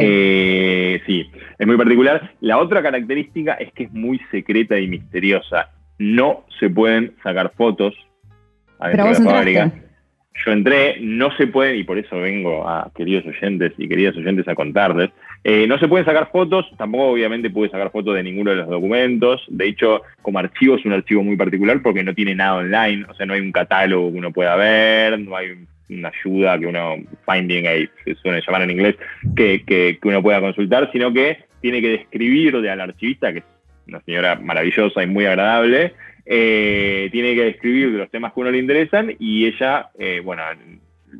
[0.00, 2.32] Eh, sí, es muy particular.
[2.40, 5.70] La otra característica es que es muy secreta y misteriosa.
[5.98, 7.94] No se pueden sacar fotos
[8.78, 9.72] adentro de la fábrica.
[10.44, 14.48] Yo entré, no se pueden, y por eso vengo a queridos oyentes y queridas oyentes
[14.48, 15.10] a contarles,
[15.44, 18.68] eh, no se pueden sacar fotos, tampoco obviamente pude sacar fotos de ninguno de los
[18.68, 23.04] documentos, de hecho como archivo es un archivo muy particular porque no tiene nada online,
[23.08, 25.66] o sea, no hay un catálogo que uno pueda ver, no hay
[25.98, 26.96] una ayuda que uno,
[27.30, 28.96] finding aid, se suele llamar en inglés,
[29.36, 33.44] que, que- que uno pueda consultar, sino que tiene que describirle al archivista, que es
[33.86, 38.50] una señora maravillosa y muy agradable, eh, tiene que describir los temas que a uno
[38.52, 40.42] le interesan y ella, eh, bueno,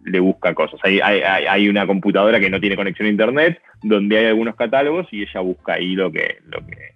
[0.05, 0.81] le busca cosas.
[0.85, 4.55] Hay, hay, hay- hay una computadora que no tiene conexión a internet, donde hay algunos
[4.57, 6.93] catálogos y ella busca ahí lo que, lo que,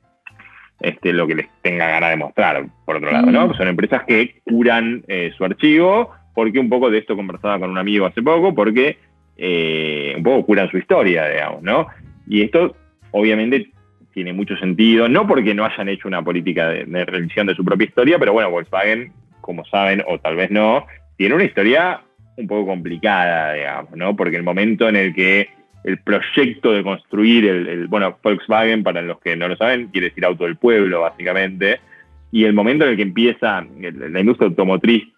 [0.81, 3.49] este, lo que les tenga ganas de mostrar, por otro lado, ¿no?
[3.49, 3.55] Mm.
[3.57, 7.79] Son empresas que curan eh, su archivo, porque un poco de esto conversaba con un
[7.79, 8.99] amigo hace poco, porque
[9.39, 11.87] eh, un poco curan su historia, digamos, ¿no?
[12.29, 12.77] Y esto,
[13.11, 13.71] obviamente,
[14.13, 17.65] tiene mucho sentido, no porque no hayan hecho una política de, de revisión de su
[17.65, 22.01] propia historia, pero bueno, Volkswagen, como saben, o tal vez no, tiene una historia
[22.37, 24.15] un poco complicada, digamos, ¿no?
[24.15, 25.49] Porque el momento en el que
[25.85, 30.09] el proyecto de construir el, el- bueno, Volkswagen, para los que no lo saben, quiere
[30.09, 31.81] decir auto del pueblo, básicamente,
[32.33, 35.09] y el momento en el que empieza la industria automotriz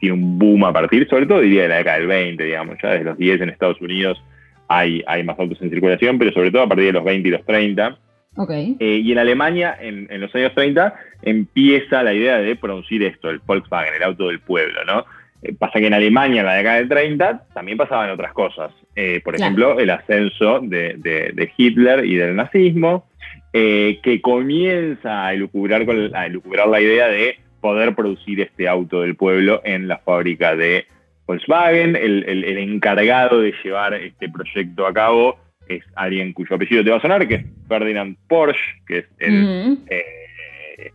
[0.00, 2.90] tiene un boom a partir, sobre todo diría de la década del 20, digamos, ya
[2.90, 4.20] desde los 10 en Estados Unidos
[4.68, 7.30] hay, hay más autos en circulación, pero sobre todo a partir de los 20 y
[7.32, 7.98] los 30.
[8.36, 8.50] ok.
[8.78, 13.30] Eh, y en Alemania, en, en los años 30, empieza la idea de producir esto,
[13.30, 15.04] el Volkswagen, el auto del pueblo, ¿no?
[15.42, 18.72] Eh, pasa que en Alemania, en la década del 30, también pasaban otras cosas.
[18.94, 19.44] Eh, por Claro.
[19.46, 23.06] ejemplo, el ascenso de, de- de Hitler y del nazismo,
[23.52, 29.16] que comienza a elucubrar, con- a elucubrar la idea de poder producir este auto del
[29.16, 30.86] pueblo en la fábrica de
[31.26, 31.96] Volkswagen.
[31.96, 36.90] El, el- el encargado de llevar este proyecto a cabo es alguien cuyo apellido te
[36.90, 40.92] va a sonar, que es Ferdinand Porsche, que es el, eh,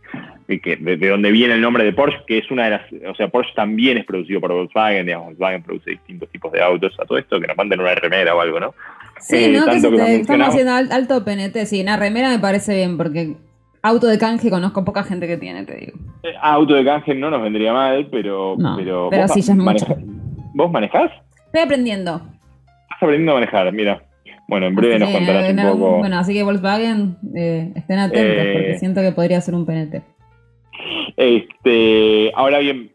[0.62, 3.14] que, de, de donde viene el nombre de Porsche, que es una de las, o
[3.14, 7.04] sea, Porsche también es producido por Volkswagen, digamos, Volkswagen produce distintos tipos de autos, a
[7.04, 8.74] todo esto, que nos manden una remera o algo, ¿no?
[9.18, 9.64] Sí, Eh, ¿no?
[9.66, 11.64] Que se te- estamos haciendo al- alto PNT.
[11.66, 13.34] Sí, una remera me parece bien porque
[13.86, 15.98] auto de canje conozco poca gente que tiene, te digo.
[16.22, 18.54] Eh, auto de canje no nos vendría mal, pero...
[18.58, 19.86] No, pero, pero ¿vos sí, ya es mucho.
[20.54, 21.10] ¿Vos manejás?
[21.46, 22.20] Estoy aprendiendo.
[22.90, 24.02] aprendiendo a manejar, mira.
[24.48, 25.98] Bueno, en breve nos contarás un poco.
[25.98, 30.02] Bueno, así que Volkswagen, eh, estén atentos porque eh, siento que podría ser un PNT.
[31.16, 32.92] Este, ahora bien,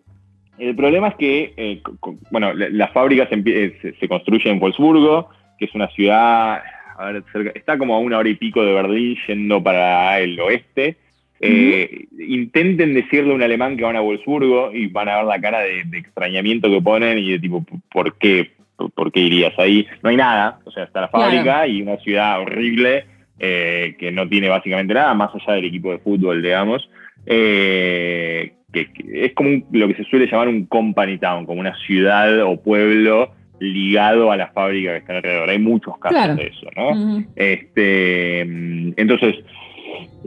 [0.59, 1.81] el problema es que, eh,
[2.29, 6.61] bueno, la, fábrica se, se, construye en Wolfsburgo, que es una ciudad,
[7.01, 7.23] a ver,
[7.55, 10.97] está como a una hora y pico de Berlín yendo para el oeste.
[11.41, 15.59] intenten decirle a un alemán que van a Wolfsburgo y van a ver la cara
[15.61, 18.51] de, de extrañamiento que ponen y de tipo, ¿por qué?
[18.89, 19.87] ¿por qué irías ahí?
[20.01, 23.05] No hay nada, o sea, está la fábrica y una ciudad horrible
[23.39, 26.89] eh, que no tiene básicamente nada, más allá del equipo de fútbol, digamos,
[27.25, 32.43] eh, que, es como lo que se suele llamar un company town, como una ciudad
[32.43, 35.49] o pueblo ligado a la fábrica que está alrededor.
[35.49, 37.23] Hay muchos casos de eso, ¿no?
[37.35, 39.35] este, entonces,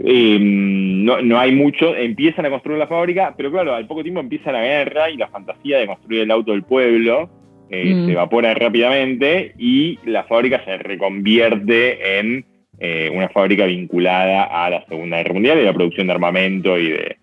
[0.05, 4.21] em, no, no, hay mucho, empiezan a construir la fábrica, pero claro, al poco tiempo
[4.21, 7.29] empieza la guerra y la fantasía de construir el auto del pueblo,
[7.71, 8.07] eh, mm.
[8.07, 12.45] se evapora rápidamente y la fábrica se reconvierte en
[12.79, 16.91] eh, una fábrica vinculada a la Segunda Guerra Mundial y la producción de armamento y
[16.91, 17.17] de,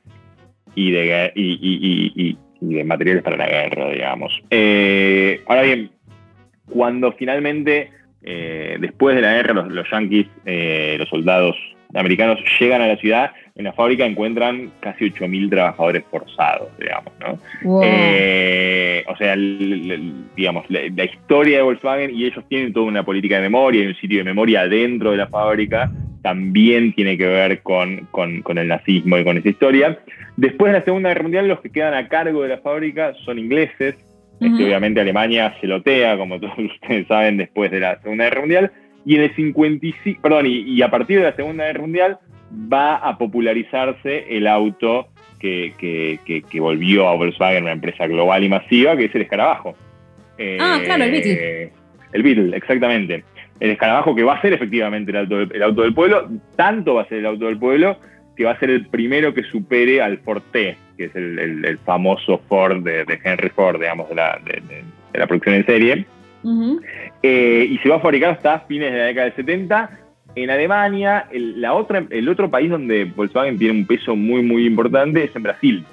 [0.76, 4.34] y de, y, de materiales para la guerra, digamos.
[4.50, 5.92] Eh, ahora bien,
[6.74, 11.56] cuando finalmente, después de la guerra, los, los yanquis, los soldados
[11.94, 17.82] americanos llegan a la ciudad, en la fábrica encuentran casi 8.000 trabajadores forzados, digamos, ¿no?
[17.84, 23.42] Eh, o sea, digamos, la, historia de Volkswagen, y ellos tienen toda una política de
[23.42, 28.08] memoria, y un sitio de memoria dentro de la fábrica, también tiene que ver con,
[28.58, 30.00] el nazismo y con esa historia.
[30.38, 33.40] Después de la Segunda Guerra Mundial, los que quedan a cargo de la fábrica son
[33.40, 33.96] ingleses,
[34.42, 38.72] este, obviamente Alemania se lotea, como todos ustedes saben, después de la Segunda Guerra Mundial,
[39.06, 42.18] y en el 55, perdón, y, a partir de la Segunda Guerra Mundial
[42.52, 45.08] va a popularizarse el auto
[45.40, 49.76] que, que, volvió a Volkswagen, una empresa global y masiva, que es el escarabajo.
[50.60, 51.72] ah, claro, el Beetle.
[52.14, 53.24] El Beetle, exactamente.
[53.60, 57.04] El escarabajo que va a ser efectivamente el auto, el auto del pueblo, tanto va
[57.04, 57.98] a ser el auto del pueblo
[58.36, 62.42] que va a ser el primero que supere al Ford T, que es el, famoso
[62.48, 66.06] Ford de, Henry Ford, digamos, de la, de la producción en serie.
[67.24, 70.00] Eh, y se va a fabricar hasta fines de la década del 70.
[70.36, 74.66] En Alemania, el, la otra, el otro país donde Volkswagen tiene un peso muy, muy
[74.66, 75.86] importante es en Brasil.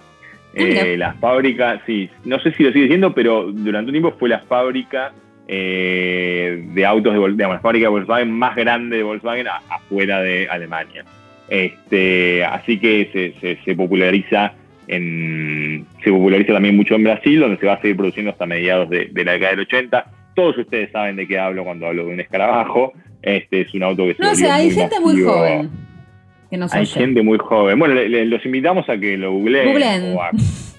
[0.54, 4.28] Eh, la fábrica, sí, no sé si lo sigue siendo, pero durante un tiempo fue
[4.28, 5.12] la fábrica
[5.46, 10.48] eh, de autos de digamos, la fábrica de Volkswagen más grande de Volkswagen afuera de
[10.48, 11.04] Alemania.
[11.48, 14.52] Este, así que se, populariza
[14.88, 18.90] en, se populariza también mucho en Brasil, donde se va a seguir produciendo hasta mediados
[18.90, 22.12] de, de la década del 80 todos ustedes saben de qué hablo cuando hablo de
[22.12, 22.92] un escarabajo.
[23.22, 25.68] Este es un auto que se No, o sea, hay gente muy joven.
[26.70, 27.76] hay gente muy joven.
[27.76, 30.16] Bueno, los invitamos a que lo googleen.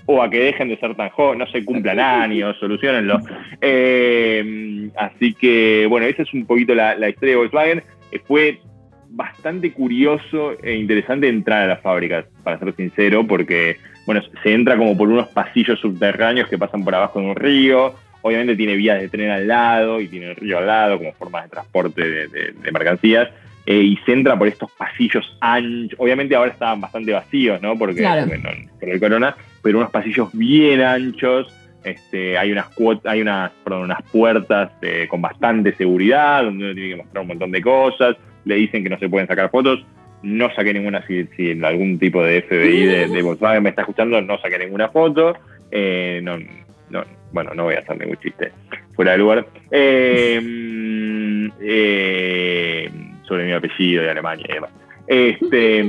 [0.05, 3.19] O, a, que dejen de ser tan jóvenes, no se cumplan años, solucionenlo.
[3.59, 7.83] Eh, así que, bueno, esa es un poquito la, historia de Volkswagen.
[8.13, 8.61] Eh, fue
[9.09, 13.75] bastante curioso e interesante entrar a la fábrica, para ser sincero, porque,
[14.09, 17.93] bueno, se entra como por unos pasillos subterráneos que pasan por abajo de un río
[18.23, 21.43] Obviamente tiene vías de tren al lado y tiene el río al lado como formas
[21.43, 23.29] de transporte de, mercancías.
[23.67, 25.97] Eh, y se entra por estos pasillos anchos.
[25.99, 27.77] Obviamente ahora estaban bastante vacíos, ¿no?
[27.77, 28.01] Porque
[28.79, 31.53] por el corona, pero unos pasillos bien anchos.
[31.83, 32.67] Este, hay unas
[33.05, 37.51] hay unas, unas puertas eh, con bastante seguridad, donde uno tiene que mostrar un montón
[37.51, 38.17] de cosas.
[38.43, 39.85] Le dicen que no se pueden sacar fotos.
[40.21, 44.39] No saqué ninguna, si, si algún tipo de FBI de, Volkswagen me está escuchando, no
[44.39, 45.35] saqué ninguna foto.
[45.71, 46.37] Eh, no,
[46.89, 48.51] no, bueno, no voy a hacer ningún chiste
[48.95, 50.41] fuera de lugar, eh,
[51.61, 52.89] eh,
[53.23, 54.71] sobre mi apellido de Alemania y demás.
[55.07, 55.83] Este,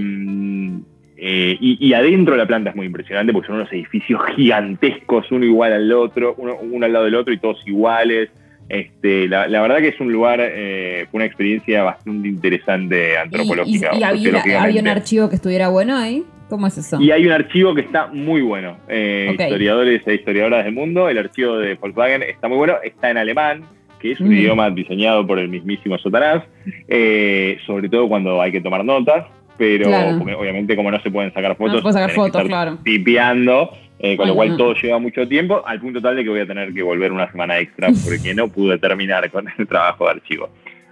[1.23, 5.45] eh, y, adentro de la planta es muy impresionante porque son unos edificios gigantescos, uno
[5.45, 8.31] igual al otro, uno, al lado del otro y todos iguales.
[8.71, 13.91] Este, la, verdad que es un lugar, fue una experiencia bastante interesante antropológica.
[13.93, 16.25] ¿Y, había, un archivo que estuviera bueno ahí?
[16.51, 17.01] ¿Cómo es eso?
[17.01, 18.77] Y hay un archivo que está muy bueno.
[18.89, 23.19] Eh, historiadores e historiadoras del mundo, el archivo de Volkswagen está muy bueno, está en
[23.19, 23.63] alemán,
[24.01, 24.33] que es un mm.
[24.33, 26.43] idioma diseñado por el mismísimo Satanás,
[26.89, 31.57] eh, sobre todo cuando hay que tomar notas, pero obviamente como no se pueden sacar
[31.57, 32.79] fotos, no sacar fotos, claro.
[32.83, 33.71] pipeando,
[34.03, 36.47] eh, con lo cual todo lleva mucho tiempo, al punto tal de que voy a
[36.47, 40.49] tener que volver una semana extra porque no pude terminar con el trabajo de archivo.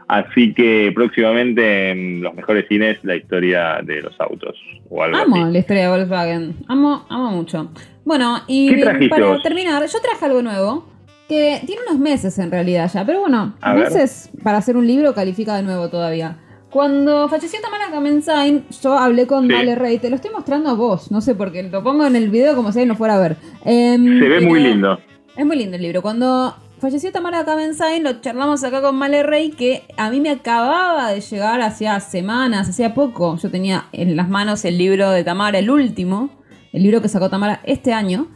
[0.08, 4.56] Así que próximamente en los mejores cines la historia de los autos.
[4.90, 6.56] O algo amo la historia de Volkswagen.
[6.66, 7.70] Amo, amo mucho.
[8.04, 10.86] Bueno, y para terminar, yo traje algo nuevo.
[11.28, 15.56] Que tiene unos meses en realidad ya, pero bueno, meses para hacer un libro califica
[15.56, 16.38] de nuevo todavía.
[16.70, 21.10] Cuando falleció Tamara Kamenzain, yo hablé con Dale Rey, te lo estoy mostrando a vos,
[21.10, 23.36] no sé por qué, lo pongo en el video como si no fuera a ver.
[23.64, 24.98] Em, Se ve muy lindo.
[25.34, 26.02] Es muy lindo el libro.
[26.02, 31.10] Cuando falleció Tamara Kamensain, lo charlamos acá con Male Rey, que a mí me acababa
[31.10, 33.38] de llegar hacía semanas, hacía poco.
[33.38, 36.28] Yo tenía en las manos el libro de Tamara, el último,
[36.72, 38.28] el libro que sacó Tamara este año.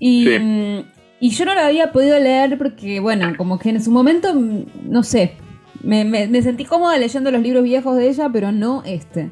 [0.00, 0.78] Y, mm,
[1.20, 4.64] y yo no lo había podido leer porque, bueno, como que en su momento, mm,
[4.88, 5.36] no sé,
[5.84, 9.30] me, me- me sentí cómoda leyendo los libros viejos de ella, pero no este.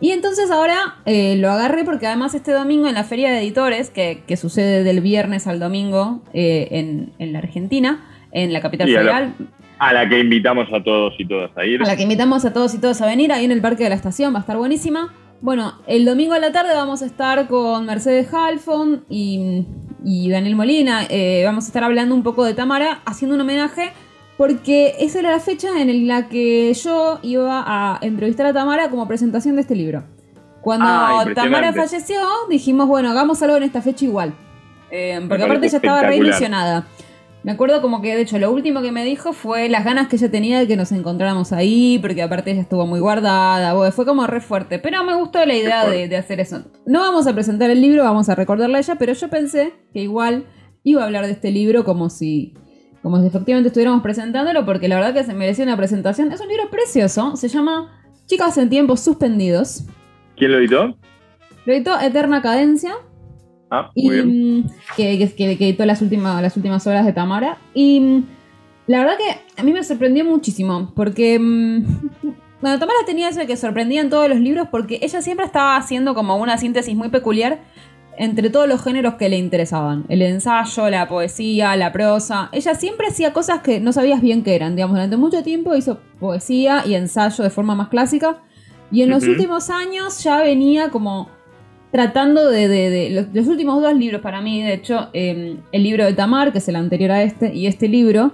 [0.00, 3.88] Y entonces ahora eh, lo agarré porque además este domingo en la feria de editores,
[3.90, 8.88] que, que sucede del viernes al domingo eh, en, en la Argentina, en la capital
[8.88, 9.34] a la- federal,
[9.78, 11.82] A la que invitamos a todos y todas a ir.
[11.82, 13.90] a la que invitamos a todos y todas a venir, ahí en el Parque de
[13.90, 15.14] la Estación, va a estar buenísima.
[15.40, 19.64] Bueno, el domingo a la tarde vamos a estar con Mercedes Halfon y,
[20.04, 21.02] y Daniel Molina.
[21.10, 23.90] eh, vamos a estar hablando un poco de Tamara, haciendo un homenaje,
[24.36, 29.06] porque esa era la fecha en la que yo iba a entrevistar a Tamara como
[29.06, 30.04] presentación de este libro.
[30.62, 31.24] Cuando Ah.
[31.34, 32.18] Tamara falleció,
[32.48, 34.34] dijimos, bueno, hagamos algo en esta fecha igual.
[34.90, 36.86] Eh, porque aparte ella estaba re ilusionada.
[37.44, 40.14] Me acuerdo como que, de hecho, lo último que me dijo fue las ganas que
[40.14, 44.24] ella tenía de que nos encontráramos ahí, porque aparte ella estuvo muy guardada, fue como
[44.28, 44.78] re fuerte.
[44.78, 46.62] Pero me gustó la idea de, de hacer eso.
[46.86, 50.00] No vamos a presentar el libro, vamos a recordarla a ella, pero yo pensé que
[50.00, 50.46] igual
[50.84, 52.54] iba a hablar de este libro como si,
[53.02, 56.30] como si efectivamente estuviéramos presentándolo, porque la verdad que se merecía una presentación.
[56.32, 59.84] Es un libro precioso, se llama Chicas en tiempos suspendidos.
[60.36, 60.96] ¿Quién lo editó?
[61.66, 62.94] Lo editó Eterna Cadencia.
[63.70, 64.58] Ah, Y, muy bien.
[64.60, 67.58] mm, que, que, que- editó las últimas, las últimas horas de Tamara.
[67.74, 68.24] Y mm,
[68.86, 71.84] la verdad que a mí me sorprendió muchísimo, porque mm,
[72.60, 76.14] bueno, Tamara tenía eso de que sorprendían todos los libros, porque ella siempre estaba haciendo
[76.14, 77.60] como una síntesis muy peculiar
[78.18, 80.04] entre todos los géneros que le interesaban.
[80.08, 82.48] El ensayo, la poesía, la prosa.
[82.52, 84.76] Ella siempre hacía cosas que no sabías bien qué eran.
[84.76, 88.42] Digamos, durante mucho tiempo hizo poesía y ensayo de forma más clásica.
[88.90, 91.28] Y en los últimos años ya venía como
[91.90, 95.82] tratando de, de- de- los, los últimos dos libros para mí, de hecho, eh, el
[95.82, 98.32] libro de Tamar, que es el anterior a este, y este libro,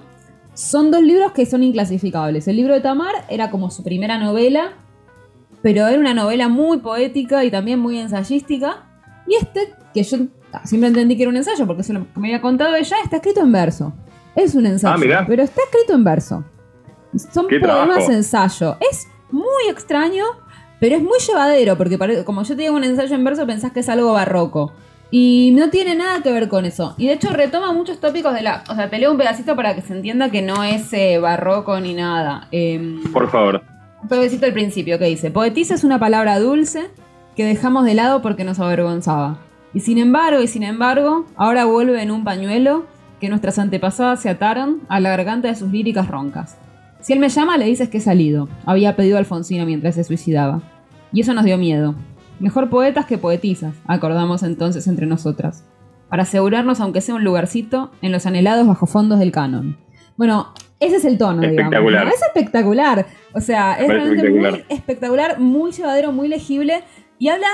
[0.54, 2.48] son dos libros que son inclasificables.
[2.48, 4.72] El libro de Tamar era como su primera novela,
[5.62, 8.87] pero era una novela muy poética y también muy ensayística.
[9.28, 10.18] Y este, que yo
[10.64, 12.96] siempre entendí que era un ensayo, porque eso es lo que me había contado ella,
[13.04, 13.92] está escrito en verso.
[14.34, 15.24] Es un ensayo, Ah, mirá.
[15.26, 16.44] pero está escrito en verso.
[17.32, 18.76] Son poemas ensayo.
[18.90, 20.24] Es muy extraño,
[20.80, 23.80] pero es muy llevadero, porque como yo te digo un ensayo en verso, pensás que
[23.80, 24.72] es algo barroco.
[25.10, 26.94] Y no tiene nada que ver con eso.
[26.98, 28.62] Y de hecho retoma muchos tópicos de la...
[28.68, 31.80] O sea, te leo un pedacito para que se entienda que no es eh, barroco
[31.80, 32.46] ni nada.
[32.50, 33.62] Em, Por favor.
[34.02, 36.90] un pedacito al principio que dice, poetiza es una palabra dulce
[37.38, 39.38] que dejamos de lado porque nos avergonzaba.
[39.72, 42.86] Y sin embargo, y sin embargo, ahora vuelve en un pañuelo
[43.20, 46.58] que nuestras antepasadas se ataron a la garganta de sus líricas roncas.
[46.98, 48.48] Si él me llama, le dices que he salido.
[48.66, 50.62] Había pedido Alfonsina mientras se suicidaba.
[51.12, 51.94] Y eso nos dio miedo.
[52.40, 55.64] Mejor poetas que poetisas, acordamos entonces entre nosotras.
[56.08, 59.76] Para asegurarnos, aunque sea un lugarcito, en los anhelados bajofondos del canon.
[60.16, 60.48] Bueno,
[60.80, 61.58] ese es el tono, digamos.
[61.60, 62.04] Espectacular.
[62.04, 62.12] ¿no?
[62.12, 63.06] Es espectacular.
[63.32, 64.52] O sea, es realmente espectacular.
[64.52, 66.82] muy espectacular, muy llevadero, muy legible.
[67.18, 67.48] Y habla,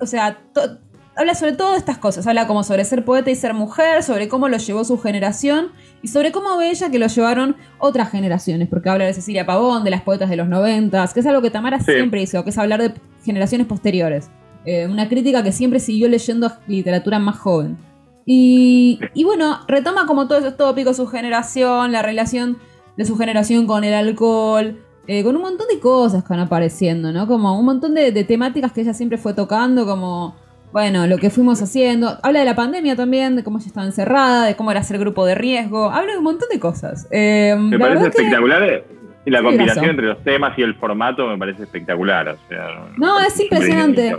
[0.00, 0.78] o sea, to-
[1.16, 2.26] habla sobre todas estas cosas.
[2.26, 5.72] Habla como sobre ser poeta y ser mujer, sobre cómo lo llevó su generación
[6.02, 8.68] y sobre cómo ve ella que lo llevaron otras generaciones.
[8.68, 11.50] Porque habla de Cecilia Pavón, de las poetas de los noventas, que es algo que
[11.50, 11.92] Tamara Sí.
[11.92, 12.92] siempre hizo, que es hablar de
[13.24, 14.30] generaciones posteriores.
[14.64, 17.76] Eh, una crítica que siempre siguió leyendo literatura más joven.
[18.24, 22.58] Y, y bueno, retoma como todos esos tópicos, su generación, la relación
[22.96, 27.12] de su generación con el alcohol, eh, con un montón de cosas que van apareciendo,
[27.12, 27.26] ¿no?
[27.26, 30.34] Como un montón de, de temáticas que ella siempre fue tocando, como,
[30.72, 32.18] bueno, lo que fuimos haciendo.
[32.22, 35.24] Habla de la pandemia también, de cómo ella estaba encerrada, de cómo era ser grupo
[35.24, 35.90] de riesgo.
[35.90, 37.06] Habla de un montón de cosas.
[37.10, 38.62] Eh, Me parece verdad que- espectacular.
[38.62, 38.84] eh,
[39.24, 42.28] Y la combinación entre los temas y el formato me parece espectacular.
[42.28, 44.16] O sea, No, es impresionante.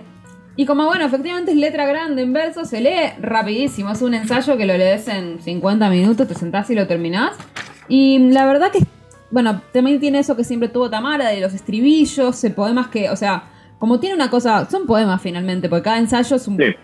[0.60, 3.92] Y como bueno, efectivamente es letra grande en verso, se lee rapidísimo.
[3.92, 7.38] Es un ensayo que lo lees en 50 minutos, te sentás y lo terminás.
[7.88, 8.80] Y la verdad que,
[9.32, 13.16] bueno, también tiene eso que siempre tuvo Tamara, de los estribillos, eh, poemas que, o
[13.16, 13.44] sea,
[13.80, 16.76] como tiene una cosa, son poemas finalmente, porque cada ensayo es un, Sí.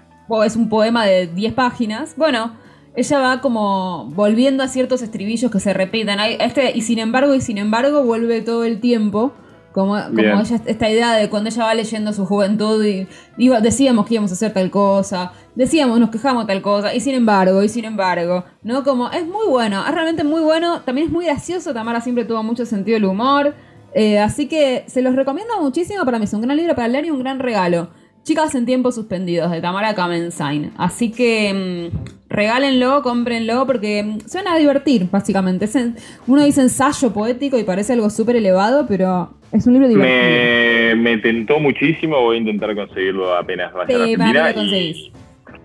[0.46, 2.14] es un poema de 10 páginas.
[2.18, 2.54] Bueno,
[2.96, 6.20] ella va como volviendo a ciertos estribillos que se repiten.
[6.20, 9.34] Hay este, y sin embargo, y sin embargo, vuelve todo el tiempo.
[9.74, 13.08] Como, como ella, esta idea de cuando ella va leyendo su juventud y
[13.38, 17.16] iba- decíamos que íbamos a hacer tal cosa, decíamos, nos quejamos tal cosa, y sin
[17.16, 18.84] embargo, y sin embargo, ¿no?
[18.84, 22.44] Como es muy bueno, es realmente muy bueno, también es muy gracioso, Tamara siempre tuvo
[22.44, 23.56] mucho sentido del humor,
[23.96, 27.06] eh, así que se los recomiendo muchísimo, para mí es un gran libro para leer
[27.06, 27.90] y un gran regalo.
[28.24, 30.72] Chicas en tiempos suspendidos, de Tamara Kamensain.
[30.78, 35.68] Así que mm, regálenlo, cómprenlo, porque mm, se van a divertir, básicamente.
[35.78, 35.96] En-
[36.28, 40.18] uno dice ensayo poético y parece algo súper elevado, pero es un libro divertido.
[40.18, 44.38] Me, me tentó muchísimo, voy a intentar conseguirlo apenas vaya a la Sí, para mí
[44.38, 44.50] Argentina.
[44.50, 45.12] lo conseguís.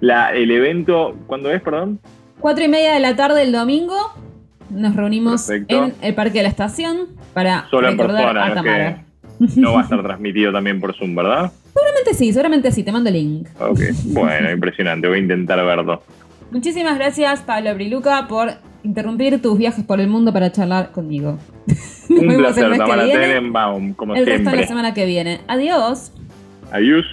[0.00, 2.00] La, el evento, ¿cuándo es, perdón?
[2.40, 3.96] Cuatro y media de la tarde el domingo.
[4.70, 5.84] nos reunimos Perfecto.
[5.86, 9.04] en el Parque de la Estación para Solo en recordar persona, a Tamara.
[9.56, 11.52] no va a estar transmitido también por Zoom, ¿verdad?
[11.79, 13.49] Seguramente sí, seguramente sí, te mando el link.
[13.61, 16.03] Ok, bueno, impresionante, voy a intentar verlo.
[16.51, 18.51] Muchísimas gracias, Pablo Briluca, por
[18.83, 21.39] interrumpir tus viajes por el mundo para charlar conmigo.
[22.09, 24.51] Nos Un vemos el placer, mes que Tamara viene, Tenenbaum, como el resto de la
[24.51, 24.66] siempre.
[24.66, 25.41] semana que viene.
[25.47, 26.12] Adiós.
[26.72, 27.05] Adiós.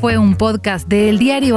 [0.00, 1.48] Fue un podcast de El Diario